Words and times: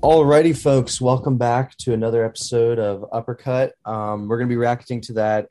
Alrighty, 0.00 0.56
folks, 0.56 1.00
welcome 1.00 1.38
back 1.38 1.76
to 1.78 1.92
another 1.92 2.24
episode 2.24 2.78
of 2.78 3.04
Uppercut. 3.10 3.72
Um, 3.84 4.28
we're 4.28 4.38
going 4.38 4.48
to 4.48 4.52
be 4.52 4.56
reacting 4.56 5.00
to 5.02 5.14
that 5.14 5.48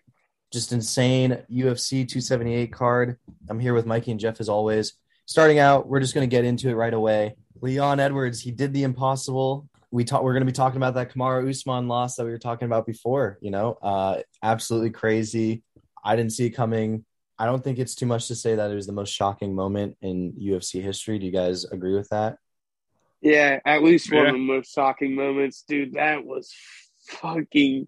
just 0.53 0.71
insane 0.71 1.43
UFC 1.51 2.07
278 2.07 2.71
card. 2.71 3.17
I'm 3.49 3.59
here 3.59 3.73
with 3.73 3.85
Mikey 3.85 4.11
and 4.11 4.19
Jeff 4.21 4.39
as 4.39 4.47
always. 4.47 4.93
Starting 5.25 5.59
out, 5.59 5.89
we're 5.89 5.99
just 5.99 6.13
going 6.13 6.27
to 6.27 6.33
get 6.33 6.45
into 6.45 6.69
it 6.69 6.75
right 6.75 6.93
away. 6.93 7.35
Leon 7.59 7.99
Edwards, 7.99 8.39
he 8.39 8.51
did 8.51 8.73
the 8.73 8.83
impossible. 8.83 9.67
We 9.91 10.05
talk, 10.05 10.23
we're 10.23 10.31
going 10.31 10.45
to 10.45 10.51
be 10.51 10.55
talking 10.55 10.77
about 10.77 10.93
that 10.93 11.13
Kamaru 11.13 11.49
Usman 11.49 11.89
loss 11.89 12.15
that 12.15 12.23
we 12.23 12.31
were 12.31 12.37
talking 12.37 12.67
about 12.67 12.85
before. 12.85 13.37
You 13.41 13.51
know, 13.51 13.77
uh, 13.81 14.21
absolutely 14.41 14.91
crazy. 14.91 15.61
I 16.05 16.15
didn't 16.15 16.31
see 16.31 16.45
it 16.45 16.51
coming. 16.51 17.03
I 17.37 17.47
don't 17.47 17.61
think 17.61 17.79
it's 17.79 17.95
too 17.95 18.05
much 18.05 18.29
to 18.29 18.35
say 18.35 18.55
that 18.55 18.71
it 18.71 18.75
was 18.75 18.87
the 18.87 18.93
most 18.93 19.13
shocking 19.13 19.53
moment 19.53 19.97
in 20.01 20.31
UFC 20.41 20.81
history. 20.81 21.19
Do 21.19 21.25
you 21.25 21.33
guys 21.33 21.65
agree 21.65 21.95
with 21.95 22.07
that? 22.09 22.37
Yeah, 23.21 23.59
at 23.65 23.83
least 23.83 24.11
one 24.11 24.23
yeah. 24.23 24.29
of 24.29 24.35
the 24.35 24.39
most 24.39 24.73
shocking 24.73 25.15
moments, 25.15 25.63
dude. 25.67 25.93
That 25.93 26.23
was 26.23 26.53
fucking, 27.07 27.87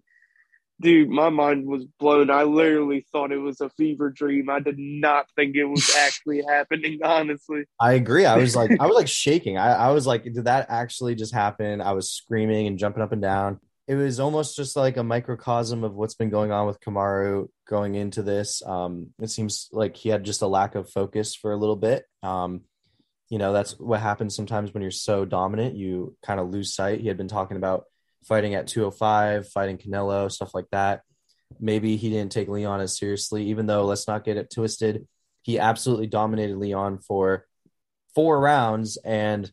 dude. 0.80 1.08
My 1.08 1.28
mind 1.28 1.66
was 1.66 1.84
blown. 1.98 2.30
I 2.30 2.42
literally 2.42 3.06
thought 3.12 3.30
it 3.30 3.38
was 3.38 3.60
a 3.60 3.70
fever 3.70 4.10
dream. 4.10 4.50
I 4.50 4.58
did 4.60 4.78
not 4.78 5.26
think 5.36 5.54
it 5.54 5.64
was 5.64 5.94
actually 5.98 6.42
happening. 6.48 7.00
Honestly, 7.04 7.64
I 7.78 7.92
agree. 7.92 8.26
I 8.26 8.36
was 8.36 8.56
like, 8.56 8.72
I 8.80 8.86
was 8.86 8.96
like 8.96 9.08
shaking. 9.08 9.56
I, 9.56 9.72
I 9.72 9.90
was 9.92 10.06
like, 10.06 10.24
did 10.24 10.44
that 10.44 10.66
actually 10.68 11.14
just 11.14 11.32
happen? 11.32 11.80
I 11.80 11.92
was 11.92 12.10
screaming 12.10 12.66
and 12.66 12.78
jumping 12.78 13.02
up 13.02 13.12
and 13.12 13.22
down. 13.22 13.60
It 13.86 13.96
was 13.96 14.20
almost 14.20 14.56
just 14.56 14.76
like 14.76 14.96
a 14.96 15.02
microcosm 15.02 15.82
of 15.82 15.94
what's 15.94 16.14
been 16.14 16.30
going 16.30 16.52
on 16.52 16.66
with 16.66 16.80
Kamaru 16.80 17.48
going 17.68 17.96
into 17.96 18.22
this. 18.22 18.62
Um, 18.64 19.08
it 19.20 19.30
seems 19.30 19.68
like 19.72 19.96
he 19.96 20.10
had 20.10 20.22
just 20.22 20.42
a 20.42 20.46
lack 20.46 20.76
of 20.76 20.90
focus 20.90 21.34
for 21.34 21.52
a 21.52 21.56
little 21.56 21.74
bit. 21.74 22.04
Um, 22.22 22.62
you 23.30 23.38
know 23.38 23.52
that's 23.52 23.78
what 23.78 24.00
happens 24.00 24.36
sometimes 24.36 24.74
when 24.74 24.82
you're 24.82 24.90
so 24.90 25.24
dominant 25.24 25.76
you 25.76 26.16
kind 26.22 26.40
of 26.40 26.50
lose 26.50 26.74
sight. 26.74 27.00
He 27.00 27.08
had 27.08 27.16
been 27.16 27.28
talking 27.28 27.56
about 27.56 27.84
fighting 28.24 28.54
at 28.54 28.66
205 28.66 29.48
fighting 29.48 29.78
canelo 29.78 30.30
stuff 30.30 30.54
like 30.54 30.68
that. 30.72 31.02
Maybe 31.58 31.96
he 31.96 32.10
didn't 32.10 32.32
take 32.32 32.48
leon 32.48 32.80
as 32.80 32.98
seriously 32.98 33.44
even 33.46 33.66
though 33.66 33.84
let's 33.84 34.06
not 34.06 34.24
get 34.24 34.36
it 34.36 34.52
twisted 34.52 35.06
he 35.42 35.58
absolutely 35.58 36.06
dominated 36.06 36.56
leon 36.56 36.98
for 36.98 37.46
four 38.14 38.40
rounds 38.40 38.98
and 38.98 39.50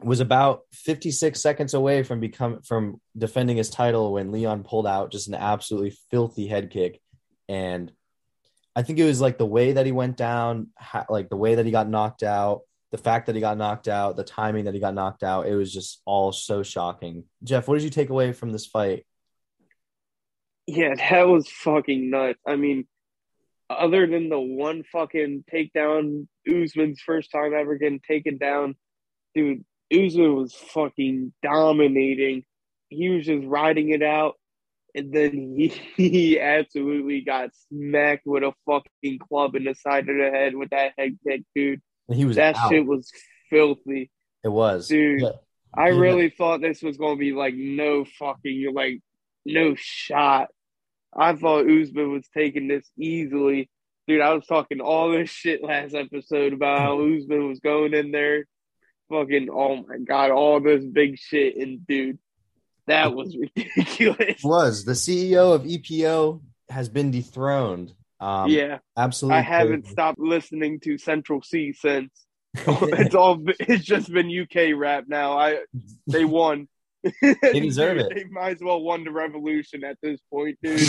was 0.00 0.20
about 0.20 0.62
56 0.72 1.40
seconds 1.40 1.74
away 1.74 2.02
from 2.02 2.20
become 2.20 2.62
from 2.62 3.00
defending 3.16 3.56
his 3.56 3.70
title 3.70 4.12
when 4.12 4.30
leon 4.30 4.62
pulled 4.62 4.86
out 4.86 5.10
just 5.10 5.28
an 5.28 5.34
absolutely 5.34 5.96
filthy 6.10 6.46
head 6.46 6.70
kick. 6.70 7.00
And 7.48 7.92
i 8.76 8.82
think 8.82 8.98
it 8.98 9.04
was 9.04 9.20
like 9.20 9.38
the 9.38 9.46
way 9.46 9.72
that 9.72 9.86
he 9.86 9.92
went 9.92 10.16
down 10.16 10.68
like 11.08 11.28
the 11.28 11.36
way 11.36 11.56
that 11.56 11.66
he 11.66 11.72
got 11.72 11.88
knocked 11.88 12.22
out 12.22 12.60
the 12.90 12.98
fact 12.98 13.26
that 13.26 13.34
he 13.34 13.40
got 13.40 13.58
knocked 13.58 13.88
out, 13.88 14.16
the 14.16 14.24
timing 14.24 14.64
that 14.64 14.74
he 14.74 14.80
got 14.80 14.94
knocked 14.94 15.22
out, 15.22 15.46
it 15.46 15.54
was 15.54 15.72
just 15.72 16.00
all 16.06 16.32
so 16.32 16.62
shocking. 16.62 17.24
Jeff, 17.44 17.68
what 17.68 17.74
did 17.74 17.84
you 17.84 17.90
take 17.90 18.08
away 18.08 18.32
from 18.32 18.52
this 18.52 18.66
fight? 18.66 19.04
Yeah, 20.66 20.94
that 20.94 21.28
was 21.28 21.48
fucking 21.48 22.10
nuts. 22.10 22.38
I 22.46 22.56
mean, 22.56 22.86
other 23.68 24.06
than 24.06 24.30
the 24.30 24.40
one 24.40 24.84
fucking 24.90 25.44
takedown, 25.52 26.26
Usman's 26.46 27.00
first 27.00 27.30
time 27.30 27.52
ever 27.54 27.76
getting 27.76 28.00
taken 28.00 28.38
down, 28.38 28.74
dude, 29.34 29.64
Usman 29.92 30.34
was 30.34 30.54
fucking 30.54 31.32
dominating. 31.42 32.44
He 32.88 33.10
was 33.10 33.26
just 33.26 33.46
riding 33.46 33.90
it 33.90 34.02
out. 34.02 34.34
And 34.94 35.12
then 35.12 35.32
he, 35.56 35.68
he 35.96 36.40
absolutely 36.40 37.20
got 37.20 37.50
smacked 37.70 38.26
with 38.26 38.42
a 38.42 38.54
fucking 38.64 39.18
club 39.18 39.56
in 39.56 39.64
the 39.64 39.74
side 39.74 40.08
of 40.08 40.16
the 40.16 40.30
head 40.30 40.54
with 40.54 40.70
that 40.70 40.92
head 40.96 41.18
kick, 41.26 41.42
dude 41.54 41.82
he 42.12 42.24
was 42.24 42.36
that 42.36 42.56
out. 42.56 42.70
shit 42.70 42.86
was 42.86 43.10
filthy. 43.50 44.10
It 44.44 44.48
was, 44.48 44.88
dude. 44.88 45.22
I 45.74 45.88
really 45.88 46.30
thought 46.30 46.60
this 46.60 46.82
was 46.82 46.96
gonna 46.96 47.16
be 47.16 47.32
like 47.32 47.54
no 47.54 48.04
fucking 48.18 48.56
You're 48.56 48.72
like 48.72 49.00
no 49.44 49.74
shot. 49.76 50.48
I 51.14 51.34
thought 51.34 51.68
Usman 51.68 52.12
was 52.12 52.28
taking 52.34 52.68
this 52.68 52.88
easily. 52.98 53.70
Dude, 54.06 54.20
I 54.20 54.32
was 54.32 54.46
talking 54.46 54.80
all 54.80 55.10
this 55.10 55.30
shit 55.30 55.62
last 55.62 55.94
episode 55.94 56.52
about 56.52 56.78
how 56.78 56.98
mm-hmm. 56.98 57.18
Usman 57.18 57.48
was 57.48 57.60
going 57.60 57.94
in 57.94 58.10
there, 58.10 58.46
fucking 59.10 59.48
oh 59.50 59.84
my 59.86 59.98
god, 59.98 60.30
all 60.30 60.60
this 60.60 60.84
big 60.84 61.18
shit, 61.18 61.56
and 61.56 61.86
dude, 61.86 62.18
that 62.86 63.14
was 63.14 63.36
ridiculous. 63.56 64.16
It 64.18 64.44
was 64.44 64.84
the 64.84 64.92
CEO 64.92 65.54
of 65.54 65.62
EPO 65.64 66.40
has 66.70 66.88
been 66.88 67.10
dethroned. 67.10 67.92
Um, 68.20 68.50
yeah, 68.50 68.78
absolutely. 68.96 69.38
I 69.38 69.42
haven't 69.42 69.82
crazy. 69.82 69.92
stopped 69.92 70.18
listening 70.18 70.80
to 70.80 70.98
Central 70.98 71.42
Cee 71.42 71.72
since. 71.72 72.10
it's 72.54 73.14
all. 73.14 73.42
It's 73.60 73.84
just 73.84 74.12
been 74.12 74.30
UK 74.30 74.76
rap 74.76 75.04
now. 75.06 75.38
I 75.38 75.58
they 76.06 76.24
won. 76.24 76.68
They 77.22 77.60
deserve 77.60 77.98
it. 77.98 78.12
They 78.12 78.24
might 78.24 78.56
as 78.56 78.62
well 78.62 78.82
won 78.82 79.04
the 79.04 79.12
revolution 79.12 79.84
at 79.84 79.98
this 80.02 80.20
point, 80.32 80.58
dude. 80.62 80.80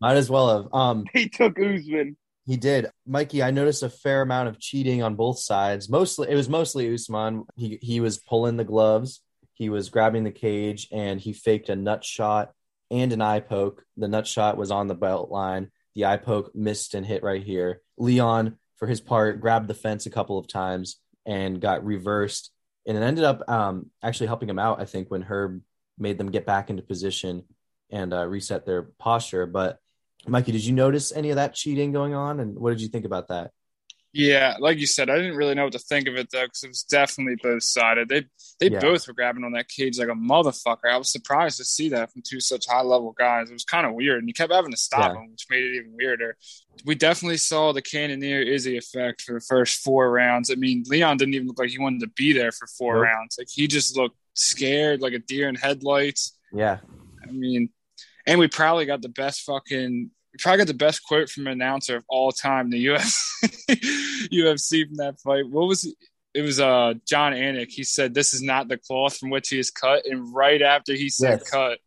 might 0.00 0.16
as 0.16 0.28
well 0.28 0.62
have. 0.62 0.74
Um, 0.74 1.04
he 1.12 1.28
took 1.28 1.58
Usman. 1.58 2.16
He 2.44 2.56
did, 2.56 2.90
Mikey. 3.06 3.42
I 3.42 3.52
noticed 3.52 3.82
a 3.82 3.88
fair 3.88 4.20
amount 4.20 4.48
of 4.48 4.58
cheating 4.58 5.02
on 5.02 5.14
both 5.14 5.38
sides. 5.38 5.88
Mostly, 5.88 6.28
it 6.28 6.34
was 6.34 6.48
mostly 6.48 6.92
Usman. 6.92 7.44
He 7.56 7.78
he 7.80 8.00
was 8.00 8.18
pulling 8.18 8.56
the 8.56 8.64
gloves. 8.64 9.22
He 9.54 9.70
was 9.70 9.88
grabbing 9.88 10.24
the 10.24 10.30
cage, 10.30 10.88
and 10.92 11.20
he 11.20 11.32
faked 11.32 11.68
a 11.68 11.76
nut 11.76 12.04
shot 12.04 12.52
and 12.90 13.12
an 13.12 13.22
eye 13.22 13.40
poke. 13.40 13.84
The 13.96 14.08
nut 14.08 14.26
shot 14.26 14.56
was 14.58 14.70
on 14.70 14.88
the 14.88 14.94
belt 14.94 15.30
line 15.30 15.70
the 15.94 16.06
eye 16.06 16.16
poke 16.16 16.54
missed 16.54 16.94
and 16.94 17.04
hit 17.06 17.22
right 17.22 17.42
here. 17.42 17.82
Leon, 17.98 18.56
for 18.76 18.86
his 18.86 19.00
part, 19.00 19.40
grabbed 19.40 19.68
the 19.68 19.74
fence 19.74 20.06
a 20.06 20.10
couple 20.10 20.38
of 20.38 20.48
times 20.48 20.98
and 21.26 21.60
got 21.60 21.84
reversed. 21.84 22.50
And 22.86 22.96
it 22.96 23.02
ended 23.02 23.24
up 23.24 23.48
um, 23.48 23.90
actually 24.02 24.26
helping 24.26 24.48
him 24.48 24.58
out, 24.58 24.80
I 24.80 24.84
think, 24.84 25.10
when 25.10 25.22
Herb 25.22 25.62
made 25.98 26.18
them 26.18 26.30
get 26.30 26.46
back 26.46 26.70
into 26.70 26.82
position 26.82 27.44
and 27.90 28.12
uh, 28.12 28.26
reset 28.26 28.66
their 28.66 28.82
posture. 28.98 29.46
But 29.46 29.78
Mikey, 30.26 30.52
did 30.52 30.64
you 30.64 30.72
notice 30.72 31.12
any 31.12 31.30
of 31.30 31.36
that 31.36 31.54
cheating 31.54 31.92
going 31.92 32.14
on? 32.14 32.40
And 32.40 32.58
what 32.58 32.70
did 32.70 32.80
you 32.80 32.88
think 32.88 33.04
about 33.04 33.28
that? 33.28 33.50
Yeah, 34.14 34.56
like 34.60 34.78
you 34.78 34.86
said, 34.86 35.08
I 35.08 35.16
didn't 35.16 35.36
really 35.36 35.54
know 35.54 35.64
what 35.64 35.72
to 35.72 35.78
think 35.78 36.06
of 36.06 36.16
it 36.16 36.28
though, 36.30 36.44
because 36.44 36.62
it 36.62 36.68
was 36.68 36.82
definitely 36.82 37.36
both 37.42 37.62
sided. 37.62 38.10
They 38.10 38.26
they 38.60 38.68
yeah. 38.68 38.78
both 38.78 39.08
were 39.08 39.14
grabbing 39.14 39.42
on 39.42 39.52
that 39.52 39.68
cage 39.68 39.98
like 39.98 40.08
a 40.08 40.12
motherfucker. 40.12 40.90
I 40.90 40.98
was 40.98 41.10
surprised 41.10 41.56
to 41.58 41.64
see 41.64 41.88
that 41.90 42.12
from 42.12 42.20
two 42.22 42.38
such 42.38 42.66
high 42.68 42.82
level 42.82 43.12
guys. 43.12 43.48
It 43.48 43.54
was 43.54 43.64
kind 43.64 43.86
of 43.86 43.94
weird, 43.94 44.18
and 44.18 44.28
you 44.28 44.34
kept 44.34 44.52
having 44.52 44.70
to 44.70 44.76
stop 44.76 45.14
yeah. 45.14 45.20
which 45.30 45.46
made 45.48 45.64
it 45.64 45.76
even 45.76 45.96
weirder. 45.96 46.36
We 46.84 46.94
definitely 46.94 47.38
saw 47.38 47.72
the 47.72 47.80
Cannonier 47.80 48.42
Izzy 48.42 48.76
effect 48.76 49.22
for 49.22 49.32
the 49.32 49.40
first 49.48 49.82
four 49.82 50.10
rounds. 50.10 50.50
I 50.50 50.56
mean, 50.56 50.84
Leon 50.88 51.16
didn't 51.16 51.34
even 51.34 51.48
look 51.48 51.58
like 51.58 51.70
he 51.70 51.78
wanted 51.78 52.00
to 52.00 52.08
be 52.08 52.34
there 52.34 52.52
for 52.52 52.66
four 52.66 52.96
nope. 52.96 53.04
rounds. 53.04 53.36
Like 53.38 53.48
he 53.50 53.66
just 53.66 53.96
looked 53.96 54.16
scared, 54.34 55.00
like 55.00 55.14
a 55.14 55.20
deer 55.20 55.48
in 55.48 55.54
headlights. 55.54 56.38
Yeah, 56.52 56.80
I 57.26 57.30
mean, 57.30 57.70
and 58.26 58.38
we 58.38 58.48
probably 58.48 58.84
got 58.84 59.00
the 59.00 59.08
best 59.08 59.40
fucking 59.42 60.10
probably 60.38 60.58
got 60.58 60.66
the 60.66 60.74
best 60.74 61.02
quote 61.04 61.28
from 61.28 61.46
an 61.46 61.52
announcer 61.54 61.96
of 61.96 62.04
all 62.08 62.32
time. 62.32 62.70
The 62.70 62.86
UFC, 62.86 64.28
UFC 64.32 64.86
from 64.86 64.96
that 64.96 65.20
fight. 65.20 65.48
What 65.48 65.68
was 65.68 65.84
it? 65.84 65.94
it 66.34 66.42
was 66.42 66.60
uh 66.60 66.94
Jon 67.06 67.32
Anik. 67.32 67.70
He 67.70 67.84
said 67.84 68.14
this 68.14 68.34
is 68.34 68.42
not 68.42 68.68
the 68.68 68.78
cloth 68.78 69.16
from 69.16 69.30
which 69.30 69.48
he 69.48 69.58
is 69.58 69.70
cut, 69.70 70.06
and 70.06 70.34
right 70.34 70.62
after 70.62 70.94
he 70.94 71.08
said 71.08 71.40
yes. 71.40 71.50
cut, 71.50 71.78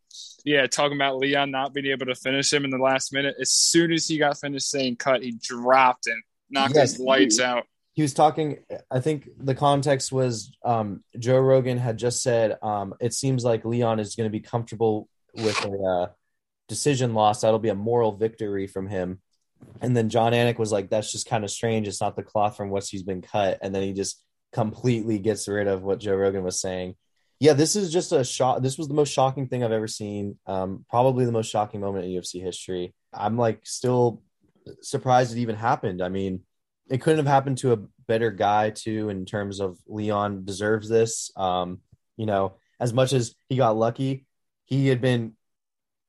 yeah, 0.44 0.66
talking 0.66 0.96
about 0.96 1.18
Leon 1.18 1.50
not 1.50 1.74
being 1.74 1.86
able 1.86 2.06
to 2.06 2.14
finish 2.14 2.52
him 2.52 2.64
in 2.64 2.70
the 2.70 2.78
last 2.78 3.12
minute. 3.12 3.36
As 3.40 3.50
soon 3.50 3.92
as 3.92 4.06
he 4.06 4.18
got 4.18 4.38
finished 4.38 4.70
saying 4.70 4.96
cut, 4.96 5.22
he 5.22 5.32
dropped 5.40 6.06
him, 6.06 6.22
knocked 6.50 6.74
yes, 6.74 6.92
his 6.92 7.00
lights 7.00 7.38
he, 7.38 7.44
out. 7.44 7.64
He 7.94 8.02
was 8.02 8.14
talking. 8.14 8.58
I 8.90 9.00
think 9.00 9.28
the 9.38 9.54
context 9.54 10.12
was 10.12 10.56
um, 10.64 11.02
Joe 11.18 11.40
Rogan 11.40 11.78
had 11.78 11.96
just 11.96 12.22
said 12.22 12.58
um, 12.62 12.94
it 13.00 13.14
seems 13.14 13.44
like 13.44 13.64
Leon 13.64 13.98
is 13.98 14.14
going 14.14 14.26
to 14.26 14.32
be 14.32 14.40
comfortable 14.40 15.08
with 15.34 15.64
a 15.64 15.70
uh, 15.70 16.06
decision 16.68 17.14
loss. 17.14 17.40
That'll 17.40 17.58
be 17.58 17.68
a 17.68 17.74
moral 17.74 18.12
victory 18.12 18.66
from 18.66 18.88
him. 18.88 19.20
And 19.80 19.96
then 19.96 20.08
Jon 20.08 20.32
Anik 20.32 20.58
was 20.58 20.72
like, 20.72 20.90
"That's 20.90 21.10
just 21.10 21.28
kind 21.28 21.44
of 21.44 21.50
strange. 21.50 21.88
It's 21.88 22.00
not 22.00 22.16
the 22.16 22.22
cloth 22.22 22.56
from 22.56 22.70
which 22.70 22.90
he's 22.90 23.02
been 23.02 23.22
cut." 23.22 23.58
And 23.62 23.74
then 23.74 23.82
he 23.82 23.92
just 23.92 24.22
completely 24.52 25.18
gets 25.18 25.48
rid 25.48 25.66
of 25.66 25.82
what 25.82 26.00
Joe 26.00 26.16
Rogan 26.16 26.44
was 26.44 26.60
saying. 26.60 26.94
Yeah, 27.38 27.52
this 27.52 27.76
is 27.76 27.92
just 27.92 28.12
a 28.12 28.24
shock. 28.24 28.62
This 28.62 28.78
was 28.78 28.88
the 28.88 28.94
most 28.94 29.12
shocking 29.12 29.48
thing 29.48 29.62
I've 29.62 29.72
ever 29.72 29.88
seen. 29.88 30.38
Um, 30.46 30.84
probably 30.88 31.24
the 31.24 31.32
most 31.32 31.50
shocking 31.50 31.80
moment 31.80 32.06
in 32.06 32.10
UFC 32.12 32.40
history. 32.40 32.94
I'm 33.12 33.36
like 33.36 33.60
still 33.64 34.22
surprised 34.80 35.36
it 35.36 35.40
even 35.40 35.56
happened. 35.56 36.02
I 36.02 36.08
mean, 36.08 36.42
it 36.88 37.02
couldn't 37.02 37.24
have 37.24 37.32
happened 37.32 37.58
to 37.58 37.72
a 37.72 37.78
better 38.08 38.30
guy 38.30 38.70
too. 38.70 39.08
In 39.08 39.26
terms 39.26 39.60
of 39.60 39.78
Leon 39.86 40.44
deserves 40.44 40.88
this. 40.88 41.30
Um, 41.36 41.80
you 42.16 42.26
know, 42.26 42.54
as 42.80 42.92
much 42.92 43.12
as 43.12 43.34
he 43.48 43.56
got 43.56 43.76
lucky, 43.76 44.26
he 44.64 44.88
had 44.88 45.00
been, 45.00 45.35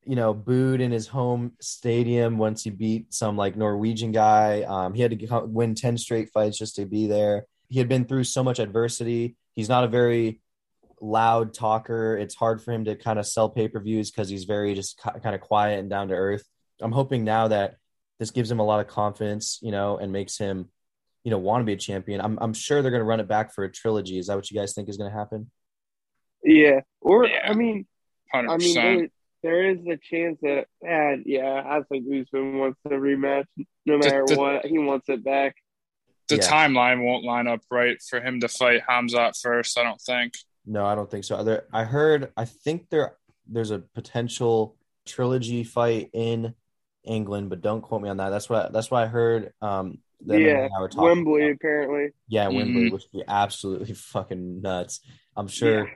you 0.08 0.16
know, 0.16 0.34
booed 0.34 0.82
in 0.82 0.92
his 0.92 1.08
home 1.08 1.54
stadium 1.60 2.38
once 2.38 2.64
he 2.64 2.70
beat 2.70 3.14
some 3.14 3.36
like 3.36 3.56
Norwegian 3.56 4.12
guy. 4.12 4.64
Um, 4.64 4.94
he 4.94 5.02
had 5.02 5.18
to 5.18 5.42
win 5.46 5.76
ten 5.76 5.98
straight 5.98 6.30
fights 6.32 6.58
just 6.58 6.76
to 6.78 6.86
be 6.86 7.08
there 7.08 7.46
he 7.70 7.80
had 7.80 7.90
been 7.90 8.06
through 8.06 8.24
so 8.24 8.44
much 8.44 8.60
adversity. 8.60 9.36
He's 9.56 9.70
not 9.70 9.84
a 9.84 9.88
very 9.88 10.42
loud 11.02 11.54
talker. 11.54 12.18
It's 12.18 12.36
hard 12.36 12.62
for 12.62 12.72
him 12.72 12.86
to 12.86 12.96
kind 12.96 13.20
of 13.20 13.28
sell 13.28 13.50
pay 13.50 13.68
per 13.68 13.80
views 13.80 14.10
because 14.10 14.30
he's 14.30 14.46
very 14.46 14.74
just 14.74 14.98
kind 14.98 15.36
of 15.36 15.42
quiet 15.42 15.80
and 15.80 15.90
down 15.90 16.08
to 16.10 16.16
earth. 16.16 16.44
I'm 16.82 16.92
hoping 16.92 17.24
now 17.24 17.50
that 17.50 17.76
this 18.20 18.32
gives 18.32 18.50
him 18.50 18.60
a 18.60 18.66
lot 18.66 18.80
of 18.80 18.88
confidence, 18.88 19.60
you 19.62 19.72
know, 19.72 19.98
and 19.98 20.12
makes 20.12 20.38
him, 20.38 20.70
you 21.24 21.32
know, 21.32 21.38
want 21.38 21.62
to 21.62 21.66
be 21.66 21.74
a 21.74 21.78
champion. 21.78 22.22
I'm 22.22 22.38
I'm 22.40 22.54
sure 22.54 22.82
they're 22.82 22.92
going 22.92 23.02
to 23.02 23.06
run 23.06 23.20
it 23.20 23.28
back 23.28 23.54
for 23.54 23.64
a 23.64 23.72
trilogy. 23.72 24.18
Is 24.18 24.28
that 24.28 24.36
what 24.36 24.50
you 24.50 24.58
guys 24.58 24.74
think 24.74 24.90
is 24.90 24.98
going 24.98 25.12
to 25.12 25.18
happen? 25.18 25.52
Yeah, 26.44 26.82
or 27.02 27.26
Yeah. 27.26 27.50
I 27.50 27.54
mean, 27.54 27.86
Hundred 28.32 28.52
I 28.52 28.58
mean, 28.58 28.76
percent. 28.76 29.12
There, 29.44 29.52
there 29.64 29.70
is 29.72 29.78
the 29.86 29.98
chance 29.98 30.38
that, 30.42 30.68
and 30.82 31.24
yeah, 31.26 31.64
I 31.66 31.82
think 31.90 32.06
Usman 32.08 32.58
wants 32.60 32.80
the 32.84 32.92
rematch 32.96 33.46
no 33.86 33.98
matter 33.98 34.24
the- 34.28 34.36
what. 34.38 34.66
He 34.66 34.78
wants 34.78 35.08
it 35.10 35.24
back. 35.24 35.56
The 36.28 36.36
Yeah. 36.38 36.42
timeline 36.42 37.06
won't 37.06 37.24
line 37.24 37.48
up 37.48 37.62
right 37.72 37.98
for 38.02 38.20
him 38.20 38.40
to 38.42 38.48
fight 38.50 38.82
Hamzat 38.90 39.40
first. 39.42 39.78
I 39.80 39.84
don't 39.84 40.02
think. 40.02 40.34
No, 40.66 40.86
I 40.86 40.94
don't 40.96 41.10
think 41.10 41.24
so. 41.24 41.42
There, 41.44 41.66
I 41.72 41.84
heard. 41.86 42.32
I 42.36 42.46
think 42.46 42.90
there 42.90 43.18
there's 43.50 43.72
a 43.72 43.80
potential 43.80 44.76
trilogy 45.06 45.64
fight 45.64 46.10
in 46.12 46.54
England, 47.06 47.50
but 47.50 47.62
don't 47.62 47.80
quote 47.82 48.02
me 48.02 48.10
on 48.10 48.18
that. 48.18 48.30
That's 48.30 48.50
what 48.50 48.74
that's 48.74 48.92
what 48.92 49.04
I 49.04 49.08
heard. 49.08 49.54
Um, 49.62 50.00
them 50.20 50.42
Yeah, 50.42 50.64
and 50.66 50.72
I 50.76 50.82
were 50.82 50.90
talking 50.90 51.04
Wembley, 51.06 51.44
about. 51.44 51.56
apparently. 51.56 52.10
Yeah, 52.28 52.48
Wembley, 52.50 52.90
Mhm. 52.90 52.92
which 52.92 53.04
would 53.14 53.20
be 53.20 53.24
absolutely 53.26 53.94
fucking 53.94 54.62
nuts. 54.62 55.00
I'm 55.38 55.48
sure. 55.48 55.88
Yeah. 55.88 55.94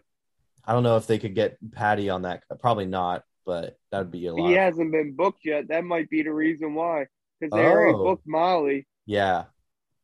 I 0.64 0.72
don't 0.74 0.84
know 0.84 0.96
if 0.96 1.08
they 1.08 1.18
could 1.20 1.36
get 1.36 1.58
Paddy 1.74 2.10
on 2.10 2.22
that. 2.22 2.44
Probably 2.62 2.86
not, 2.86 3.26
but 3.46 3.78
that 3.92 4.00
would 4.00 4.12
be 4.12 4.28
a 4.28 4.34
lot. 4.34 4.48
He 4.50 4.56
hasn't 4.56 4.92
been 4.92 5.16
booked 5.16 5.46
yet. 5.46 5.68
That 5.70 5.84
might 5.84 6.10
be 6.10 6.24
the 6.24 6.34
reason 6.34 6.74
why. 6.76 7.08
Because 7.40 7.52
they 7.58 7.66
already 7.66 7.94
Oh. 7.94 8.04
booked 8.04 8.28
Molly. 8.28 8.88
Yeah. 9.06 9.46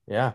Yeah. 0.07 0.33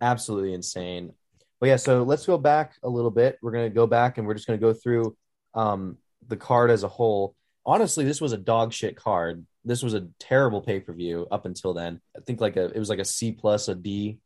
Absolutely 0.00 0.52
insane. 0.54 1.12
But 1.60 1.68
yeah, 1.68 1.76
so 1.76 2.02
let's 2.02 2.26
go 2.26 2.36
back 2.36 2.74
a 2.82 2.88
little 2.88 3.10
bit. 3.10 3.38
We're 3.40 3.52
going 3.52 3.70
to 3.70 3.74
go 3.74 3.86
back 3.86 4.18
and 4.18 4.26
we're 4.26 4.34
just 4.34 4.46
going 4.46 4.58
to 4.58 4.66
go 4.66 4.72
through 4.74 5.16
um, 5.54 5.98
the 6.26 6.36
card 6.36 6.70
as 6.70 6.82
a 6.82 6.88
whole. 6.88 7.34
Honestly, 7.64 8.04
this 8.04 8.20
was 8.20 8.32
a 8.32 8.36
dog 8.38 8.72
shit 8.72 8.96
card. 8.96 9.46
This 9.64 9.82
was 9.82 9.94
a 9.94 10.08
terrible 10.18 10.60
pay 10.60 10.80
per 10.80 10.92
view 10.92 11.26
up 11.30 11.46
until 11.46 11.72
then. 11.72 12.00
I 12.16 12.20
think 12.20 12.40
like 12.40 12.56
a 12.56 12.64
it 12.66 12.78
was 12.78 12.90
like 12.90 12.98
a 12.98 13.04
C 13.04 13.32
plus 13.32 13.68
a 13.68 13.74
D 13.74 14.18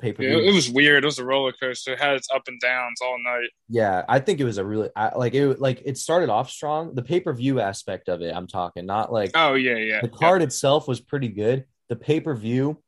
pay 0.00 0.12
per 0.12 0.22
Yeah, 0.22 0.36
view. 0.36 0.50
it 0.50 0.54
was 0.54 0.70
weird. 0.70 1.04
It 1.04 1.06
was 1.06 1.18
a 1.18 1.24
roller 1.24 1.52
coaster. 1.52 1.92
It 1.92 1.98
had 2.00 2.14
its 2.16 2.28
up 2.34 2.42
and 2.48 2.60
downs 2.60 3.00
all 3.02 3.16
night. 3.22 3.48
Yeah, 3.68 4.04
I 4.08 4.18
think 4.20 4.40
it 4.40 4.44
was 4.44 4.58
a 4.58 4.64
really 4.64 4.88
I, 4.96 5.16
like 5.16 5.34
it 5.34 5.60
like 5.60 5.82
it 5.84 5.98
started 5.98 6.28
off 6.30 6.50
strong. 6.50 6.94
The 6.94 7.02
pay 7.02 7.20
per 7.20 7.32
view 7.32 7.60
aspect 7.60 8.08
of 8.08 8.22
it, 8.22 8.34
I'm 8.34 8.46
talking, 8.46 8.86
not 8.86 9.12
like 9.12 9.32
Oh 9.34 9.54
yeah, 9.54 9.76
yeah. 9.76 10.00
the 10.00 10.08
card 10.08 10.42
itself 10.42 10.86
was 10.88 11.00
pretty 11.00 11.28
good. 11.28 11.64
The 11.88 11.96
pay 11.96 12.20
per 12.20 12.34
view 12.34 12.82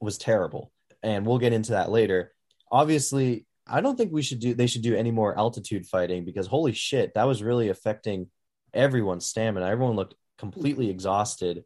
was 0.00 0.16
terrible, 0.18 0.70
and 1.02 1.26
we'll 1.26 1.38
get 1.38 1.52
into 1.52 1.72
that 1.72 1.90
later. 1.90 2.32
Obviously, 2.70 3.46
I 3.66 3.80
don't 3.80 3.96
think 3.96 4.12
we 4.12 4.22
should 4.22 4.40
do. 4.40 4.54
They 4.54 4.66
should 4.66 4.82
do 4.82 4.94
any 4.96 5.10
more 5.10 5.36
altitude 5.38 5.86
fighting 5.86 6.24
because 6.24 6.46
holy 6.46 6.72
shit, 6.72 7.14
that 7.14 7.24
was 7.24 7.42
really 7.42 7.68
affecting 7.68 8.28
everyone's 8.72 9.26
stamina. 9.26 9.66
Everyone 9.66 9.96
looked 9.96 10.14
completely 10.38 10.88
exhausted. 10.90 11.64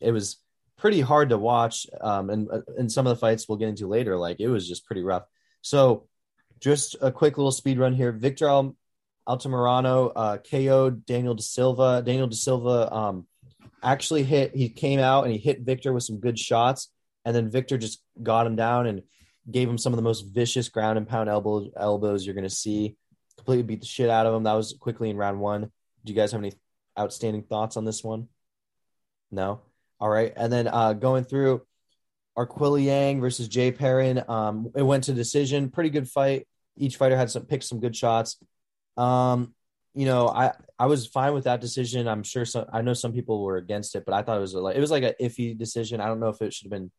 It 0.00 0.12
was 0.12 0.38
pretty 0.76 1.00
hard 1.00 1.30
to 1.30 1.38
watch, 1.38 1.86
um, 2.00 2.30
and 2.30 2.48
and 2.76 2.90
some 2.90 3.06
of 3.06 3.10
the 3.10 3.20
fights 3.20 3.48
we'll 3.48 3.58
get 3.58 3.68
into 3.68 3.86
later, 3.86 4.16
like 4.16 4.40
it 4.40 4.48
was 4.48 4.68
just 4.68 4.86
pretty 4.86 5.02
rough. 5.02 5.24
So, 5.62 6.06
just 6.60 6.96
a 7.00 7.10
quick 7.10 7.38
little 7.38 7.52
speed 7.52 7.78
run 7.78 7.94
here. 7.94 8.12
Victor 8.12 8.48
Al- 8.48 8.76
Altamirano 9.28 10.12
uh, 10.14 10.38
KO'd 10.38 11.06
Daniel 11.06 11.34
De 11.34 11.42
Silva. 11.42 12.02
Daniel 12.04 12.26
De 12.26 12.36
Silva 12.36 12.92
um, 12.92 13.26
actually 13.82 14.24
hit. 14.24 14.54
He 14.54 14.68
came 14.68 15.00
out 15.00 15.24
and 15.24 15.32
he 15.32 15.38
hit 15.38 15.62
Victor 15.62 15.92
with 15.92 16.02
some 16.02 16.20
good 16.20 16.38
shots, 16.38 16.90
and 17.24 17.34
then 17.34 17.50
Victor 17.50 17.78
just 17.78 18.02
got 18.22 18.46
him 18.46 18.56
down 18.56 18.86
and 18.86 19.02
gave 19.50 19.68
him 19.68 19.78
some 19.78 19.92
of 19.92 19.96
the 19.96 20.02
most 20.02 20.22
vicious 20.22 20.68
ground 20.68 20.98
and 20.98 21.08
pound 21.08 21.28
elbows 21.28 21.70
elbows 21.76 22.24
you're 22.24 22.34
going 22.34 22.44
to 22.44 22.50
see. 22.50 22.96
Completely 23.36 23.62
beat 23.62 23.80
the 23.80 23.86
shit 23.86 24.10
out 24.10 24.26
of 24.26 24.34
him. 24.34 24.44
That 24.44 24.54
was 24.54 24.76
quickly 24.78 25.10
in 25.10 25.16
round 25.16 25.40
one. 25.40 25.62
Do 26.04 26.12
you 26.12 26.14
guys 26.14 26.32
have 26.32 26.40
any 26.40 26.52
outstanding 26.98 27.42
thoughts 27.42 27.76
on 27.76 27.84
this 27.84 28.04
one? 28.04 28.28
No. 29.30 29.62
All 30.00 30.08
right, 30.08 30.32
and 30.36 30.52
then 30.52 30.68
uh, 30.68 30.92
going 30.92 31.24
through 31.24 31.62
Arquilla 32.36 32.84
Yang 32.84 33.20
versus 33.20 33.48
Jay 33.48 33.70
Perrin. 33.70 34.22
Um, 34.28 34.70
it 34.74 34.82
went 34.82 35.04
to 35.04 35.12
decision. 35.12 35.70
Pretty 35.70 35.90
good 35.90 36.08
fight. 36.08 36.46
Each 36.76 36.96
fighter 36.96 37.16
had 37.16 37.30
some 37.30 37.44
picked 37.44 37.64
some 37.64 37.80
good 37.80 37.94
shots. 37.94 38.36
Um, 38.96 39.54
you 39.94 40.06
know, 40.06 40.28
I 40.28 40.52
I 40.78 40.86
was 40.86 41.06
fine 41.06 41.34
with 41.34 41.44
that 41.44 41.60
decision. 41.60 42.08
I'm 42.08 42.24
sure 42.24 42.44
some 42.44 42.66
I 42.72 42.82
know 42.82 42.94
some 42.94 43.12
people 43.12 43.42
were 43.42 43.56
against 43.56 43.94
it, 43.94 44.04
but 44.04 44.14
I 44.14 44.22
thought 44.22 44.36
it 44.36 44.40
was 44.40 44.54
like 44.54 44.76
it 44.76 44.80
was 44.80 44.90
like 44.90 45.04
a 45.04 45.14
iffy 45.20 45.56
decision. 45.56 46.00
I 46.00 46.06
don't 46.06 46.20
know 46.20 46.28
if 46.28 46.42
it 46.42 46.52
should 46.52 46.66
have 46.66 46.72
been 46.72 46.90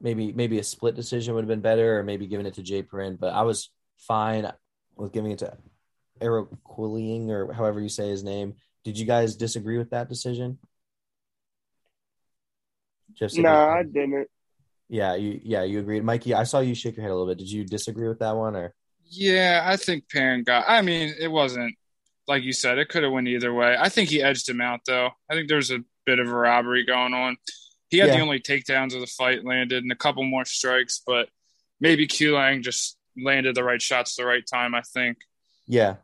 maybe 0.00 0.32
maybe 0.32 0.58
a 0.58 0.64
split 0.64 0.94
decision 0.94 1.34
would 1.34 1.42
have 1.42 1.48
been 1.48 1.60
better, 1.60 1.98
or 1.98 2.04
maybe 2.04 2.28
giving 2.28 2.46
it 2.46 2.54
to 2.54 2.62
Jay 2.62 2.82
Perrin. 2.82 3.16
But 3.16 3.34
I 3.34 3.42
was 3.42 3.70
fine 3.98 4.50
with 4.96 5.12
giving 5.12 5.32
it 5.32 5.40
to 5.40 5.56
Eric 6.20 6.48
Quilling 6.62 7.30
or 7.32 7.52
however 7.52 7.80
you 7.80 7.88
say 7.88 8.08
his 8.08 8.22
name. 8.22 8.54
Did 8.84 8.96
you 8.98 9.06
guys 9.06 9.34
disagree 9.34 9.78
with 9.78 9.90
that 9.90 10.08
decision? 10.08 10.58
Just 13.18 13.36
No, 13.38 13.50
I 13.68 13.82
didn't. 13.82 14.28
yeah, 14.88 15.14
you 15.14 15.40
yeah 15.42 15.62
you 15.62 15.80
agreed, 15.80 16.04
Mikey. 16.04 16.34
I 16.34 16.44
saw 16.44 16.60
you 16.60 16.74
shake 16.74 16.96
your 16.96 17.02
head 17.02 17.10
a 17.12 17.14
little 17.14 17.28
bit. 17.28 17.38
Did 17.38 17.50
you 17.50 17.64
disagree 17.64 18.08
with 18.08 18.18
that 18.20 18.36
one 18.36 18.56
or? 18.56 18.74
Yeah, 19.12 19.62
I 19.64 19.76
think 19.76 20.08
Perrin 20.08 20.44
got. 20.44 20.64
I 20.68 20.82
mean, 20.82 21.12
it 21.18 21.28
wasn't 21.28 21.74
like 22.28 22.44
you 22.44 22.52
said. 22.52 22.78
It 22.78 22.88
could 22.88 23.02
have 23.02 23.12
went 23.12 23.26
either 23.28 23.52
way. 23.52 23.76
I 23.78 23.88
think 23.88 24.08
he 24.08 24.22
edged 24.22 24.48
him 24.48 24.60
out, 24.60 24.80
though. 24.86 25.10
I 25.28 25.34
think 25.34 25.48
there's 25.48 25.70
a 25.72 25.80
bit 26.06 26.20
of 26.20 26.28
a 26.28 26.32
robbery 26.34 26.84
going 26.86 27.12
on. 27.12 27.36
He 27.88 27.98
had 27.98 28.08
Yeah. 28.10 28.16
the 28.16 28.22
only 28.22 28.38
takedowns 28.38 28.94
of 28.94 29.00
the 29.00 29.06
fight 29.08 29.44
landed, 29.44 29.82
and 29.82 29.90
a 29.90 29.96
couple 29.96 30.22
more 30.22 30.44
strikes, 30.44 31.02
but 31.04 31.28
maybe 31.80 32.06
Q 32.06 32.34
Lang 32.36 32.62
just 32.62 32.96
landed 33.20 33.56
the 33.56 33.64
right 33.64 33.82
shots 33.82 34.14
the 34.14 34.24
right 34.24 34.44
time. 34.46 34.74
I 34.76 34.82
think. 34.82 35.18
Yeah, 35.66 35.96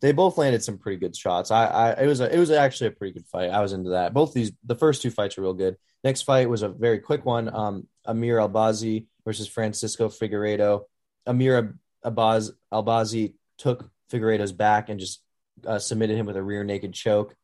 they 0.00 0.12
both 0.12 0.38
landed 0.38 0.62
some 0.62 0.78
pretty 0.78 0.98
good 0.98 1.16
shots. 1.16 1.50
I, 1.50 1.66
I 1.66 1.90
it 2.02 2.06
was 2.06 2.20
a, 2.20 2.32
it 2.32 2.38
was 2.38 2.52
actually 2.52 2.88
a 2.88 2.92
pretty 2.92 3.14
good 3.14 3.26
fight. 3.26 3.50
I 3.50 3.60
was 3.60 3.72
into 3.72 3.90
that. 3.90 4.14
Both 4.14 4.34
these 4.34 4.52
the 4.64 4.76
first 4.76 5.02
two 5.02 5.10
fights 5.10 5.36
were 5.36 5.42
real 5.42 5.54
good. 5.54 5.76
Next 6.06 6.22
fight 6.22 6.48
was 6.48 6.62
a 6.62 6.68
very 6.68 7.00
quick 7.00 7.26
one. 7.26 7.52
Um, 7.52 7.88
Amir 8.04 8.36
Albazi 8.36 9.06
versus 9.24 9.48
Francisco 9.48 10.08
Figueiredo. 10.08 10.82
Amir 11.26 11.80
Abaz 12.04 12.52
Albazi 12.72 13.34
took 13.58 13.90
Figueiredo's 14.12 14.52
back 14.52 14.88
and 14.88 15.00
just 15.00 15.20
uh, 15.66 15.80
submitted 15.80 16.16
him 16.16 16.26
with 16.26 16.36
a 16.36 16.42
rear 16.44 16.62
naked 16.62 16.92
choke. 16.92 17.34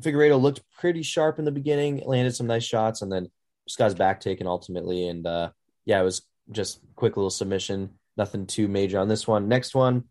Figueiredo 0.00 0.40
looked 0.40 0.62
pretty 0.78 1.02
sharp 1.02 1.38
in 1.38 1.44
the 1.44 1.50
beginning, 1.50 2.02
landed 2.06 2.34
some 2.34 2.46
nice 2.46 2.64
shots, 2.64 3.02
and 3.02 3.12
then 3.12 3.28
just 3.68 3.76
got 3.76 3.84
his 3.84 3.94
back 3.94 4.18
taken 4.18 4.46
ultimately. 4.46 5.06
And 5.06 5.26
uh, 5.26 5.50
yeah, 5.84 6.00
it 6.00 6.04
was 6.04 6.22
just 6.50 6.80
quick 6.96 7.18
little 7.18 7.28
submission. 7.28 7.90
Nothing 8.16 8.46
too 8.46 8.66
major 8.66 8.98
on 8.98 9.08
this 9.08 9.28
one. 9.28 9.46
Next 9.46 9.74
one, 9.74 10.04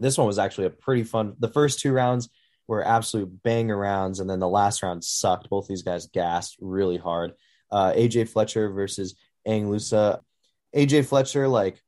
this 0.00 0.18
one 0.18 0.26
was 0.26 0.40
actually 0.40 0.66
a 0.66 0.70
pretty 0.70 1.04
fun. 1.04 1.36
The 1.38 1.46
first 1.46 1.78
two 1.78 1.92
rounds 1.92 2.28
were 2.70 2.86
absolute 2.86 3.42
banger 3.42 3.76
rounds, 3.76 4.20
and 4.20 4.30
then 4.30 4.38
the 4.38 4.48
last 4.48 4.84
round 4.84 5.02
sucked. 5.02 5.50
Both 5.50 5.66
these 5.66 5.82
guys 5.82 6.06
gassed 6.06 6.56
really 6.60 6.98
hard. 6.98 7.32
Uh, 7.68 7.92
AJ 7.92 8.28
Fletcher 8.28 8.70
versus 8.70 9.16
Ange 9.44 9.68
Loosa. 9.68 10.20
AJ 10.74 11.06
Fletcher, 11.06 11.48
like 11.48 11.82